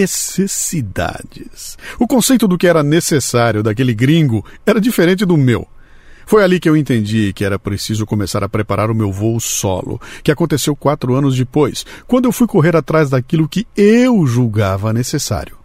Necessidades. 0.05 1.79
O 1.99 2.07
conceito 2.07 2.47
do 2.47 2.59
que 2.59 2.67
era 2.67 2.83
necessário 2.83 3.63
daquele 3.63 3.95
gringo 3.95 4.45
era 4.67 4.81
diferente 4.81 5.25
do 5.25 5.37
meu. 5.37 5.67
Foi 6.27 6.43
ali 6.43 6.61
que 6.61 6.69
eu 6.69 6.77
entendi 6.77 7.33
que 7.33 7.45
era 7.45 7.59
preciso 7.59 8.07
começar 8.07 8.43
a 8.45 8.49
preparar 8.49 8.91
o 8.91 8.95
meu 8.95 9.11
voo 9.11 9.41
solo, 9.41 10.01
que 10.23 10.31
aconteceu 10.31 10.77
quatro 10.77 11.15
anos 11.15 11.37
depois, 11.37 11.85
quando 12.07 12.27
eu 12.27 12.33
fui 12.33 12.47
correr 12.47 12.77
atrás 12.77 13.11
daquilo 13.11 13.49
que 13.49 13.67
eu 13.77 14.27
julgava 14.27 14.93
necessário. 14.93 15.57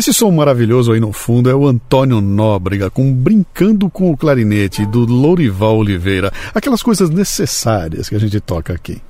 Esse 0.00 0.14
som 0.14 0.30
maravilhoso 0.30 0.92
aí 0.92 0.98
no 0.98 1.12
fundo 1.12 1.50
é 1.50 1.54
o 1.54 1.66
Antônio 1.66 2.22
Nóbrega 2.22 2.88
com 2.88 3.12
Brincando 3.12 3.90
com 3.90 4.10
o 4.10 4.16
Clarinete 4.16 4.86
do 4.86 5.04
Lourival 5.04 5.76
Oliveira. 5.76 6.32
Aquelas 6.54 6.82
coisas 6.82 7.10
necessárias 7.10 8.08
que 8.08 8.14
a 8.14 8.18
gente 8.18 8.40
toca 8.40 8.72
aqui. 8.72 9.02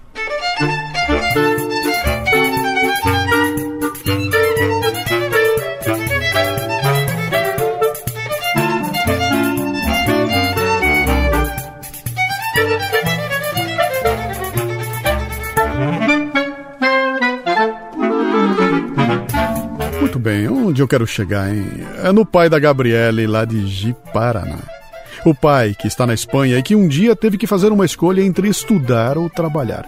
Muito 20.01 20.19
bem, 20.19 20.49
onde 20.49 20.83
eu 20.83 20.89
quero 20.89 21.07
chegar, 21.07 21.55
hein? 21.55 21.67
É 22.03 22.11
no 22.11 22.25
pai 22.25 22.49
da 22.49 22.59
Gabriele, 22.59 23.27
lá 23.27 23.45
de 23.45 23.67
Ji-Paraná. 23.67 24.59
O 25.27 25.35
pai, 25.35 25.75
que 25.79 25.87
está 25.87 26.07
na 26.07 26.15
Espanha 26.15 26.59
e 26.59 26.63
que 26.63 26.75
um 26.75 26.89
dia 26.89 27.15
teve 27.15 27.37
que 27.37 27.47
fazer 27.47 27.71
uma 27.71 27.85
escolha 27.85 28.23
entre 28.23 28.49
estudar 28.49 29.19
ou 29.19 29.29
trabalhar. 29.29 29.85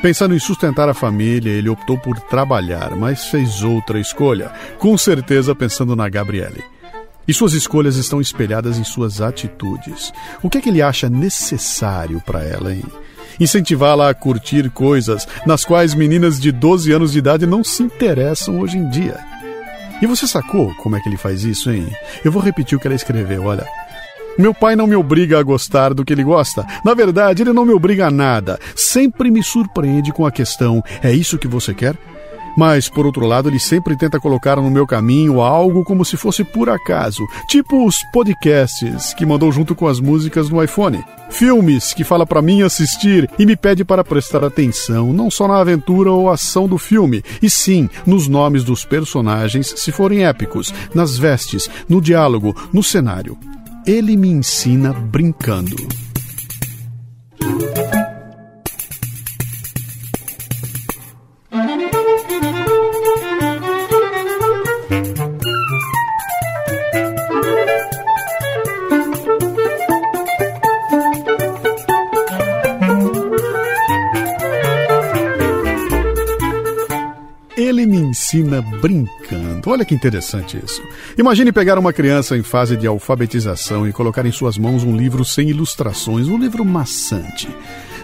Pensando 0.00 0.36
em 0.36 0.38
sustentar 0.38 0.88
a 0.88 0.94
família, 0.94 1.50
ele 1.50 1.68
optou 1.68 1.98
por 1.98 2.18
trabalhar, 2.20 2.94
mas 2.94 3.24
fez 3.26 3.62
outra 3.62 3.98
escolha, 3.98 4.52
com 4.78 4.96
certeza 4.96 5.54
pensando 5.54 5.96
na 5.96 6.08
Gabriele. 6.08 6.62
E 7.26 7.34
suas 7.34 7.54
escolhas 7.54 7.96
estão 7.96 8.20
espelhadas 8.20 8.78
em 8.78 8.84
suas 8.84 9.20
atitudes. 9.20 10.12
O 10.42 10.48
que 10.48 10.58
é 10.58 10.60
que 10.60 10.68
ele 10.68 10.82
acha 10.82 11.08
necessário 11.08 12.22
para 12.24 12.44
ela, 12.44 12.72
hein? 12.72 12.84
Incentivá-la 13.38 14.10
a 14.10 14.14
curtir 14.14 14.70
coisas 14.70 15.26
nas 15.46 15.64
quais 15.64 15.94
meninas 15.94 16.40
de 16.40 16.52
12 16.52 16.92
anos 16.92 17.12
de 17.12 17.18
idade 17.18 17.46
não 17.46 17.64
se 17.64 17.82
interessam 17.82 18.60
hoje 18.60 18.78
em 18.78 18.88
dia. 18.88 19.18
E 20.02 20.06
você 20.06 20.26
sacou 20.26 20.74
como 20.76 20.96
é 20.96 21.00
que 21.00 21.08
ele 21.08 21.16
faz 21.16 21.44
isso, 21.44 21.70
hein? 21.70 21.86
Eu 22.24 22.32
vou 22.32 22.42
repetir 22.42 22.76
o 22.76 22.80
que 22.80 22.86
ela 22.86 22.96
escreveu, 22.96 23.44
olha. 23.44 23.66
Meu 24.36 24.52
pai 24.52 24.74
não 24.74 24.86
me 24.86 24.96
obriga 24.96 25.38
a 25.38 25.42
gostar 25.42 25.94
do 25.94 26.04
que 26.04 26.12
ele 26.12 26.24
gosta. 26.24 26.66
Na 26.84 26.92
verdade, 26.92 27.42
ele 27.42 27.52
não 27.52 27.64
me 27.64 27.72
obriga 27.72 28.08
a 28.08 28.10
nada. 28.10 28.58
Sempre 28.74 29.30
me 29.30 29.42
surpreende 29.42 30.12
com 30.12 30.26
a 30.26 30.32
questão: 30.32 30.82
é 31.02 31.12
isso 31.12 31.38
que 31.38 31.46
você 31.46 31.72
quer? 31.72 31.96
Mas, 32.56 32.88
por 32.88 33.06
outro 33.06 33.26
lado, 33.26 33.48
ele 33.48 33.58
sempre 33.58 33.96
tenta 33.96 34.20
colocar 34.20 34.56
no 34.56 34.70
meu 34.70 34.86
caminho 34.86 35.40
algo 35.40 35.84
como 35.84 36.04
se 36.04 36.16
fosse 36.16 36.44
por 36.44 36.68
acaso, 36.68 37.26
tipo 37.48 37.86
os 37.86 37.96
podcasts 38.12 39.12
que 39.14 39.26
mandou 39.26 39.50
junto 39.50 39.74
com 39.74 39.88
as 39.88 40.00
músicas 40.00 40.48
no 40.48 40.62
iPhone. 40.62 41.04
Filmes 41.30 41.92
que 41.92 42.04
fala 42.04 42.24
para 42.26 42.42
mim 42.42 42.62
assistir 42.62 43.28
e 43.38 43.44
me 43.44 43.56
pede 43.56 43.84
para 43.84 44.04
prestar 44.04 44.44
atenção 44.44 45.12
não 45.12 45.30
só 45.30 45.48
na 45.48 45.58
aventura 45.58 46.10
ou 46.12 46.30
ação 46.30 46.68
do 46.68 46.78
filme, 46.78 47.24
e 47.42 47.50
sim 47.50 47.88
nos 48.06 48.28
nomes 48.28 48.62
dos 48.62 48.84
personagens, 48.84 49.74
se 49.76 49.90
forem 49.90 50.24
épicos, 50.24 50.72
nas 50.94 51.18
vestes, 51.18 51.68
no 51.88 52.00
diálogo, 52.00 52.54
no 52.72 52.82
cenário. 52.82 53.36
Ele 53.86 54.16
me 54.16 54.28
ensina 54.28 54.92
brincando. 54.92 55.76
Ensina 78.34 78.60
brincando. 78.60 79.70
Olha 79.70 79.84
que 79.84 79.94
interessante 79.94 80.60
isso. 80.62 80.82
Imagine 81.16 81.52
pegar 81.52 81.78
uma 81.78 81.92
criança 81.92 82.36
em 82.36 82.42
fase 82.42 82.76
de 82.76 82.86
alfabetização 82.86 83.88
e 83.88 83.92
colocar 83.92 84.26
em 84.26 84.32
suas 84.32 84.58
mãos 84.58 84.82
um 84.82 84.96
livro 84.96 85.24
sem 85.24 85.48
ilustrações, 85.50 86.26
um 86.26 86.36
livro 86.36 86.64
maçante. 86.64 87.48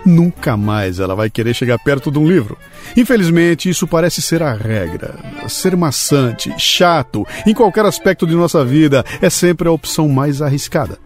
Nunca 0.07 0.57
mais 0.57 1.01
ela 1.01 1.15
vai 1.15 1.29
querer 1.29 1.53
chegar 1.53 1.79
perto 1.79 2.11
de 2.11 2.19
um 2.19 2.27
livro. 2.27 2.57
Infelizmente, 2.97 3.69
isso 3.69 3.87
parece 3.87 4.23
ser 4.23 4.43
a 4.43 4.55
regra. 4.55 5.19
Ser 5.49 5.77
maçante, 5.77 6.55
chato, 6.57 7.27
em 7.45 7.53
qualquer 7.53 7.85
aspecto 7.85 8.27
de 8.27 8.35
nossa 8.35 8.65
vida, 8.65 9.05
é 9.21 9.29
sempre 9.29 9.69
a 9.69 9.73
opção 9.73 10.09
mais 10.09 10.41
arriscada. 10.41 10.97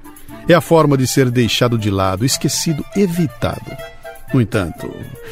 É 0.47 0.53
a 0.53 0.61
forma 0.61 0.99
de 0.99 1.07
ser 1.07 1.31
deixado 1.31 1.79
de 1.79 1.91
lado, 1.91 2.25
esquecido, 2.25 2.85
evitado. 2.95 3.94
No 4.35 4.41
entanto, 4.41 4.91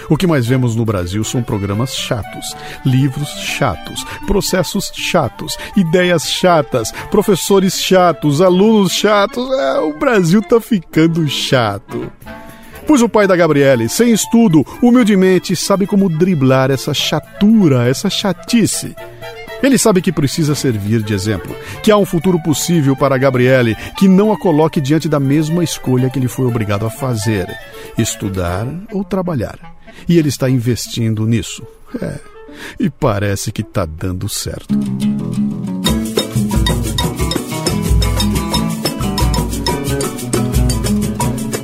o 0.09 0.17
que 0.17 0.29
mais 0.29 0.47
vemos 0.47 0.77
no 0.77 0.85
Brasil 0.85 1.25
são 1.25 1.43
programas 1.43 1.93
chatos, 1.93 2.55
livros 2.87 3.29
chatos, 3.31 4.07
processos 4.29 4.93
chatos, 4.95 5.59
ideias 5.77 6.31
chatas, 6.31 6.93
professores 7.11 7.81
chatos, 7.81 8.41
alunos 8.41 8.93
chatos. 8.93 9.45
É, 9.51 9.81
o 9.81 9.99
Brasil 9.99 10.41
tá 10.41 10.61
ficando 10.61 11.29
chato. 11.29 12.13
Pois 12.87 13.03
o 13.03 13.09
pai 13.09 13.27
da 13.27 13.35
Gabriele, 13.35 13.89
sem 13.89 14.13
estudo, 14.13 14.65
humildemente 14.81 15.57
sabe 15.57 15.85
como 15.85 16.09
driblar 16.09 16.71
essa 16.71 16.95
chatura, 16.95 17.89
essa 17.89 18.09
chatice. 18.09 18.95
Ele 19.63 19.79
sabe 19.79 20.03
que 20.03 20.13
precisa 20.13 20.55
servir 20.55 21.03
de 21.03 21.15
exemplo, 21.15 21.55
que 21.83 21.91
há 21.91 21.97
um 21.97 22.05
futuro 22.05 22.43
possível 22.43 22.97
para 22.97 23.19
Gabriele, 23.19 23.77
que 23.97 24.09
não 24.09 24.33
a 24.33 24.39
coloque 24.39 24.81
diante 24.81 25.09
da 25.09 25.21
mesma 25.21 25.63
escolha 25.63 26.11
que 26.11 26.19
ele 26.19 26.29
foi 26.29 26.47
obrigado 26.47 26.85
a 26.85 26.91
fazer: 26.91 27.47
estudar 27.97 28.67
ou 28.93 29.05
trabalhar. 29.05 29.59
E 30.09 30.19
ele 30.19 30.29
está 30.29 30.51
investindo 30.51 31.27
nisso. 31.27 31.65
É. 32.01 32.19
E 32.79 32.91
parece 32.91 33.53
que 33.53 33.63
está 33.63 33.87
dando 33.87 34.29
certo. 34.29 34.75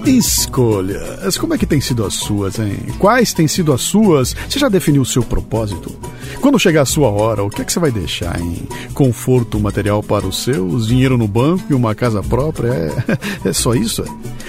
Escolhas. 0.08 1.36
Como 1.36 1.52
é 1.52 1.58
que 1.58 1.66
tem 1.66 1.82
sido 1.82 2.02
as 2.02 2.14
suas, 2.14 2.58
hein? 2.58 2.78
Quais 2.98 3.34
têm 3.34 3.46
sido 3.46 3.74
as 3.74 3.82
suas? 3.82 4.34
Você 4.48 4.58
já 4.58 4.70
definiu 4.70 5.02
o 5.02 5.06
seu 5.06 5.22
propósito? 5.22 5.94
Quando 6.40 6.58
chegar 6.58 6.82
a 6.82 6.86
sua 6.86 7.10
hora, 7.10 7.42
o 7.42 7.50
que 7.50 7.60
é 7.60 7.64
que 7.64 7.70
você 7.70 7.78
vai 7.78 7.90
deixar 7.90 8.40
em 8.40 8.66
conforto 8.94 9.60
material 9.60 10.02
para 10.02 10.26
os 10.26 10.42
seus, 10.42 10.86
dinheiro 10.86 11.18
no 11.18 11.28
banco 11.28 11.64
e 11.68 11.74
uma 11.74 11.94
casa 11.94 12.22
própria? 12.22 12.70
É, 12.70 13.18
é 13.50 13.52
só 13.52 13.74
isso? 13.74 14.02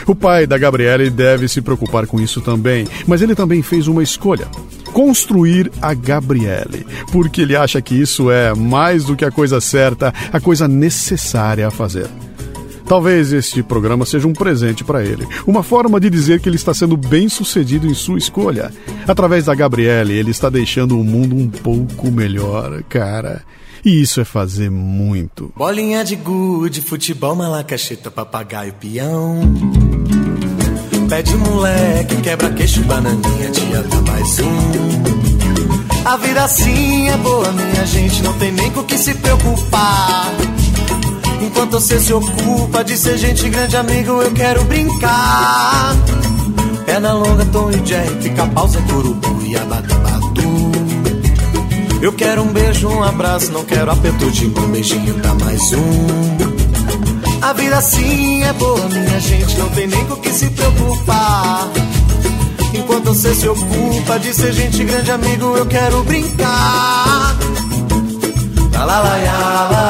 O 0.07 0.15
pai 0.15 0.47
da 0.47 0.57
Gabriele 0.57 1.09
deve 1.09 1.49
se 1.49 1.61
preocupar 1.61 2.07
com 2.07 2.21
isso 2.21 2.39
também, 2.39 2.87
mas 3.05 3.21
ele 3.21 3.35
também 3.35 3.61
fez 3.61 3.85
uma 3.87 4.01
escolha 4.01 4.47
construir 4.93 5.71
a 5.81 5.93
Gabriele, 5.93 6.87
porque 7.11 7.41
ele 7.41 7.55
acha 7.55 7.81
que 7.81 7.93
isso 7.93 8.31
é 8.31 8.55
mais 8.55 9.03
do 9.03 9.15
que 9.15 9.23
a 9.23 9.29
coisa 9.29 9.61
certa, 9.61 10.13
a 10.31 10.39
coisa 10.39 10.67
necessária 10.67 11.67
a 11.67 11.71
fazer. 11.71 12.07
Talvez 12.89 13.31
este 13.31 13.61
programa 13.61 14.03
seja 14.03 14.27
um 14.27 14.33
presente 14.33 14.83
para 14.83 15.05
ele, 15.05 15.27
uma 15.45 15.61
forma 15.61 15.99
de 15.99 16.09
dizer 16.09 16.39
que 16.39 16.49
ele 16.49 16.55
está 16.55 16.73
sendo 16.73 16.97
bem 16.97 17.29
sucedido 17.29 17.85
em 17.85 17.93
sua 17.93 18.17
escolha. 18.17 18.71
Através 19.07 19.45
da 19.45 19.53
Gabriele, 19.53 20.13
ele 20.13 20.31
está 20.31 20.49
deixando 20.49 20.99
o 20.99 21.03
mundo 21.03 21.35
um 21.35 21.47
pouco 21.47 22.09
melhor, 22.09 22.81
cara. 22.89 23.43
E 23.85 24.01
isso 24.01 24.19
é 24.19 24.25
fazer 24.25 24.71
muito. 24.71 25.53
Bolinha 25.55 26.03
de 26.03 26.15
gude, 26.15 26.81
futebol, 26.81 27.35
malacacheta, 27.35 28.09
papagaio, 28.09 28.73
peão. 28.73 29.39
Pé 31.07 31.21
de 31.21 31.37
moleque, 31.37 32.15
quebra-queixo, 32.23 32.81
bananinha, 32.85 33.51
dia 33.51 33.83
dá 33.83 34.01
mais 34.01 34.39
um. 34.39 36.05
A 36.05 36.17
vida 36.17 36.43
assim 36.43 37.07
é 37.07 37.17
boa, 37.17 37.51
minha 37.51 37.85
gente, 37.85 38.23
não 38.23 38.33
tem 38.39 38.51
nem 38.51 38.71
com 38.71 38.79
o 38.79 38.83
que 38.83 38.97
se 38.97 39.13
preocupar. 39.13 40.48
Enquanto 41.41 41.71
você 41.71 41.99
se 41.99 42.13
ocupa 42.13 42.83
de 42.83 42.97
ser 42.97 43.17
gente 43.17 43.47
grande, 43.49 43.77
amigo, 43.77 44.21
eu 44.21 44.31
quero 44.31 44.63
brincar. 44.65 45.95
Perna 46.85 47.13
longa, 47.13 47.45
Tom 47.45 47.69
e 47.71 47.85
Jerry, 47.85 48.21
fica 48.21 48.45
pausa, 48.47 48.81
curubu 48.81 49.41
e 49.43 49.55
abatabatu. 49.55 50.71
Eu 52.01 52.13
quero 52.13 52.41
um 52.43 52.47
beijo, 52.47 52.87
um 52.87 53.03
abraço, 53.03 53.51
não 53.51 53.63
quero 53.63 53.91
aperto 53.91 54.31
de 54.31 54.47
mão, 54.47 54.67
beijinho 54.69 55.13
dá 55.15 55.33
mais 55.35 55.61
um. 55.73 56.49
A 57.41 57.53
vida 57.53 57.77
assim 57.77 58.43
é 58.43 58.53
boa, 58.53 58.87
minha 58.89 59.19
gente, 59.19 59.57
não 59.57 59.69
tem 59.69 59.87
nem 59.87 60.05
com 60.05 60.15
que 60.17 60.31
se 60.31 60.49
preocupar. 60.49 61.69
Enquanto 62.73 63.13
você 63.13 63.33
se 63.33 63.47
ocupa 63.47 64.19
de 64.19 64.33
ser 64.33 64.53
gente 64.53 64.83
grande, 64.83 65.11
amigo, 65.11 65.55
eu 65.57 65.65
quero 65.65 66.03
brincar. 66.03 67.37
La 68.73 68.85
la 68.85 69.01
la 69.01 69.17
la 69.17 69.69
la. 69.71 69.88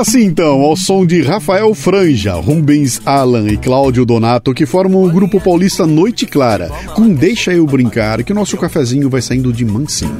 Assim 0.00 0.24
então, 0.24 0.62
ao 0.62 0.74
som 0.78 1.04
de 1.04 1.20
Rafael 1.20 1.74
Franja, 1.74 2.32
Rubens 2.32 3.02
Alan 3.04 3.46
e 3.48 3.58
Cláudio 3.58 4.06
Donato, 4.06 4.54
que 4.54 4.64
formam 4.64 5.04
o 5.04 5.10
grupo 5.10 5.38
paulista 5.38 5.86
Noite 5.86 6.24
Clara, 6.24 6.70
com 6.94 7.12
Deixa 7.12 7.52
Eu 7.52 7.66
Brincar, 7.66 8.24
que 8.24 8.32
o 8.32 8.34
nosso 8.34 8.56
cafezinho 8.56 9.10
vai 9.10 9.20
saindo 9.20 9.52
de 9.52 9.62
mansinho. 9.62 10.18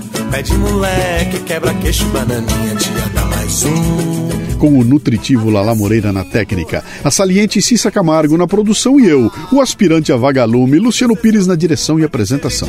Moleque, 0.58 1.40
quebra 1.46 1.72
queixo, 1.72 2.04
bananinha, 2.10 2.76
dá 3.14 3.24
mais 3.24 3.64
um. 3.64 4.19
Com 4.60 4.78
o 4.78 4.84
nutritivo 4.84 5.48
Lala 5.48 5.74
Moreira 5.74 6.12
na 6.12 6.22
técnica, 6.22 6.84
a 7.02 7.10
saliente 7.10 7.62
Cissa 7.62 7.90
Camargo 7.90 8.36
na 8.36 8.46
produção 8.46 9.00
e 9.00 9.06
eu, 9.06 9.32
o 9.50 9.58
aspirante 9.58 10.12
a 10.12 10.16
vagalume, 10.16 10.78
Luciano 10.78 11.16
Pires 11.16 11.46
na 11.46 11.56
direção 11.56 11.98
e 11.98 12.04
apresentação. 12.04 12.68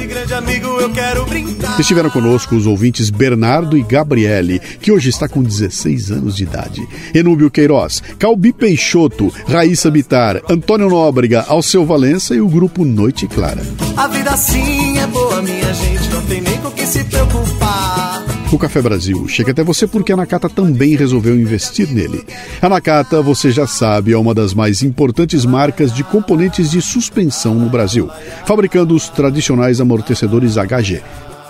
Estiveram 1.77 2.09
conosco 2.09 2.55
os 2.55 2.65
ouvintes 2.65 3.09
Bernardo 3.09 3.77
e 3.77 3.83
Gabriele, 3.83 4.59
que 4.79 4.89
hoje 4.89 5.09
está 5.09 5.27
com 5.27 5.43
16 5.43 6.11
anos 6.11 6.37
de 6.37 6.43
idade, 6.43 6.87
Enúbio 7.13 7.51
Queiroz, 7.51 8.01
Calbi 8.17 8.53
Peixoto, 8.53 9.31
Raíssa 9.45 9.91
Bitar, 9.91 10.41
Antônio 10.49 10.87
Nóbrega, 10.87 11.43
Alceu 11.45 11.85
Valença 11.85 12.33
e 12.33 12.39
o 12.39 12.47
grupo 12.47 12.85
Noite 12.85 13.27
Clara. 13.27 13.61
A 13.97 14.07
vida 14.07 14.37
sim 14.37 14.97
é 14.97 15.07
boa, 15.07 15.41
minha 15.41 15.73
gente, 15.73 16.07
não 16.09 16.21
tem 16.21 16.39
nem 16.39 16.57
com 16.59 16.71
que 16.71 16.87
se 16.87 17.03
preocupar. 17.03 18.30
O 18.51 18.57
Café 18.57 18.81
Brasil 18.81 19.25
chega 19.29 19.51
até 19.51 19.63
você 19.63 19.87
porque 19.87 20.11
a 20.11 20.17
Nakata 20.17 20.49
também 20.49 20.95
resolveu 20.95 21.39
investir 21.39 21.89
nele. 21.89 22.25
A 22.61 22.67
Nakata, 22.67 23.21
você 23.21 23.49
já 23.49 23.65
sabe, 23.65 24.11
é 24.11 24.17
uma 24.17 24.33
das 24.33 24.53
mais 24.53 24.83
importantes 24.83 25.45
marcas 25.45 25.93
de 25.93 26.03
componentes 26.03 26.69
de 26.69 26.81
suspensão 26.81 27.55
no 27.55 27.69
Brasil, 27.69 28.09
fabricando 28.45 28.93
os 28.93 29.07
tradicionais 29.07 29.79
amortecedores 29.79 30.57
HG. 30.57 31.01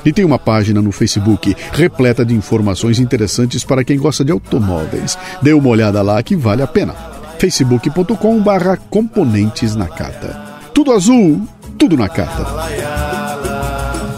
E 0.06 0.14
tem 0.14 0.24
uma 0.24 0.38
página 0.38 0.80
no 0.80 0.92
Facebook 0.92 1.56
repleta 1.72 2.24
de 2.24 2.36
informações 2.36 3.00
interessantes 3.00 3.64
para 3.64 3.84
quem 3.84 3.98
gosta 3.98 4.24
de 4.24 4.32
automóveis. 4.32 5.18
Dê 5.42 5.54
uma 5.54 5.70
olhada 5.70 6.04
lá 6.04 6.22
que 6.22 6.36
vale 6.36 6.62
a 6.62 6.68
pena. 6.68 6.94
facebook.com/barra 7.40 8.78
componentes 8.92 9.76
Nakata. 9.76 10.40
Tudo 10.72 10.92
azul, 10.92 11.42
tudo 11.80 11.98
Nakata. 11.98 13.21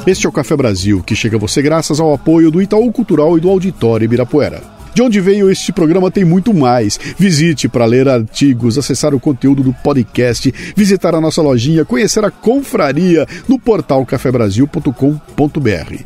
Este 0.05 0.25
é 0.25 0.29
o 0.29 0.33
Café 0.33 0.53
Brasil, 0.57 1.01
que 1.01 1.15
chega 1.15 1.37
a 1.37 1.39
você 1.39 1.61
graças 1.61 1.97
ao 1.97 2.13
apoio 2.13 2.51
do 2.51 2.61
Itaú 2.61 2.91
Cultural 2.91 3.37
e 3.37 3.41
do 3.41 3.49
Auditório 3.49 4.03
Ibirapuera. 4.03 4.61
De 4.93 5.01
onde 5.01 5.21
veio 5.21 5.49
este 5.49 5.71
programa 5.71 6.11
tem 6.11 6.25
muito 6.25 6.53
mais. 6.53 6.99
Visite 7.17 7.69
para 7.69 7.85
ler 7.85 8.09
artigos, 8.09 8.77
acessar 8.77 9.15
o 9.15 9.19
conteúdo 9.19 9.63
do 9.63 9.71
podcast, 9.71 10.53
visitar 10.75 11.15
a 11.15 11.21
nossa 11.21 11.41
lojinha, 11.41 11.85
conhecer 11.85 12.25
a 12.25 12.29
confraria 12.29 13.25
no 13.47 13.57
portal 13.57 14.05
cafebrasil.com.br. 14.05 16.03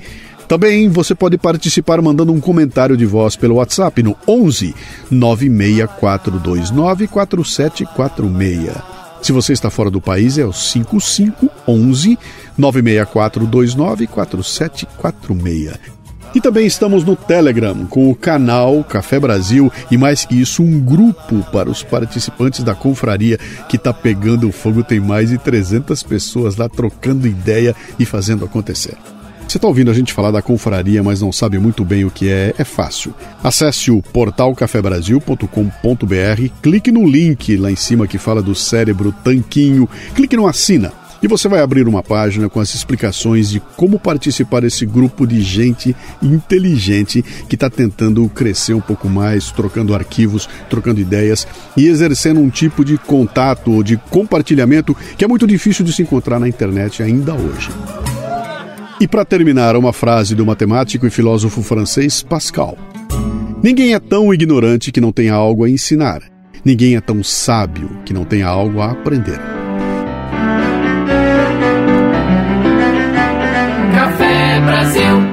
Também 0.48 0.88
você 0.90 1.16
pode 1.16 1.40
participar 1.40 2.00
mandando 2.00 2.32
um 2.32 2.40
comentário 2.40 2.96
de 2.96 3.06
voz 3.06 3.36
pelo 3.36 3.56
WhatsApp 3.56 4.04
no 4.04 4.16
11 4.28 4.76
96429 5.10 7.08
4746. 7.08 8.98
Se 9.22 9.32
você 9.32 9.52
está 9.52 9.70
fora 9.70 9.90
do 9.90 10.00
país, 10.00 10.38
é 10.38 10.46
o 10.46 10.54
5511 10.54 12.18
96429 12.58 14.08
4746. 14.08 15.98
E 16.36 16.42
também 16.42 16.68
estamos 16.68 17.04
no 17.04 17.16
Telegram 17.16 17.86
com 17.86 18.12
o 18.12 18.16
canal 18.16 18.84
Café 18.84 19.20
Brasil 19.20 19.72
e 19.90 19.98
mais 19.98 20.26
que 20.26 20.40
isso, 20.40 20.62
um 20.62 20.80
grupo 20.80 21.44
para 21.52 21.70
os 21.70 21.82
participantes 21.82 22.64
da 22.64 22.76
confraria 22.76 23.40
que 23.70 23.78
está 23.78 23.94
pegando 23.94 24.52
fogo. 24.52 24.84
Tem 24.84 25.00
mais 25.00 25.30
de 25.30 25.38
300 25.38 26.04
pessoas 26.04 26.58
lá 26.58 26.68
trocando 26.68 27.28
ideia 27.28 27.76
e 27.98 28.06
fazendo 28.06 28.46
acontecer. 28.46 28.96
Você 29.48 29.58
está 29.58 29.68
ouvindo 29.68 29.90
a 29.90 29.94
gente 29.94 30.12
falar 30.12 30.30
da 30.30 30.42
confraria, 30.42 31.02
mas 31.02 31.22
não 31.22 31.32
sabe 31.32 31.58
muito 31.58 31.86
bem 31.86 32.04
o 32.04 32.12
que 32.12 32.30
é? 32.30 32.54
É 32.58 32.66
fácil. 32.66 33.14
Acesse 33.42 33.90
o 33.90 34.02
portal 34.02 34.54
cafebrasil.com.br, 34.54 35.48
clique 36.62 36.92
no 36.92 37.08
link 37.08 37.56
lá 37.56 37.72
em 37.72 37.76
cima 37.78 38.06
que 38.06 38.18
fala 38.18 38.42
do 38.42 38.54
cérebro 38.54 39.16
tanquinho, 39.24 39.88
clique 40.14 40.36
no 40.36 40.46
assina 40.46 40.92
e 41.22 41.28
você 41.28 41.48
vai 41.48 41.62
abrir 41.62 41.88
uma 41.88 42.04
página 42.04 42.50
com 42.50 42.60
as 42.60 42.74
explicações 42.74 43.50
de 43.50 43.60
como 43.76 44.00
participar 44.00 44.62
desse 44.62 44.86
grupo 44.86 45.26
de 45.26 45.42
gente 45.42 45.96
inteligente 46.22 47.24
que 47.48 47.56
está 47.56 47.70
tentando 47.70 48.28
crescer 48.30 48.74
um 48.74 48.82
pouco 48.82 49.10
mais, 49.10 49.52
trocando 49.52 49.94
arquivos, 49.94 50.48
trocando 50.70 51.00
ideias 51.00 51.48
e 51.76 51.88
exercendo 51.88 52.40
um 52.40 52.50
tipo 52.50 52.84
de 52.84 52.98
contato 52.98 53.72
ou 53.72 53.84
de 53.84 53.98
compartilhamento 54.10 54.96
que 55.18 55.26
é 55.26 55.28
muito 55.28 55.48
difícil 55.48 55.84
de 55.84 55.94
se 55.94 56.02
encontrar 56.02 56.40
na 56.40 56.48
internet 56.48 57.02
ainda 57.02 57.34
hoje. 57.34 57.70
E 59.00 59.08
para 59.08 59.24
terminar, 59.24 59.76
uma 59.76 59.94
frase 59.94 60.34
do 60.34 60.46
matemático 60.46 61.06
e 61.06 61.12
filósofo 61.12 61.62
francês 61.62 62.24
Pascal: 62.24 62.78
Ninguém 63.62 63.94
é 63.94 64.00
tão 64.00 64.34
ignorante 64.34 64.92
que 64.92 65.02
não 65.02 65.12
tenha 65.12 65.34
algo 65.34 65.64
a 65.64 65.70
ensinar. 65.70 66.22
Ninguém 66.66 66.96
é 66.96 67.02
tão 67.02 67.24
sábio 67.24 67.90
que 68.04 68.14
não 68.14 68.26
tenha 68.26 68.48
algo 68.48 68.82
a 68.82 68.92
aprender. 68.92 69.57
Brasil. 74.68 75.27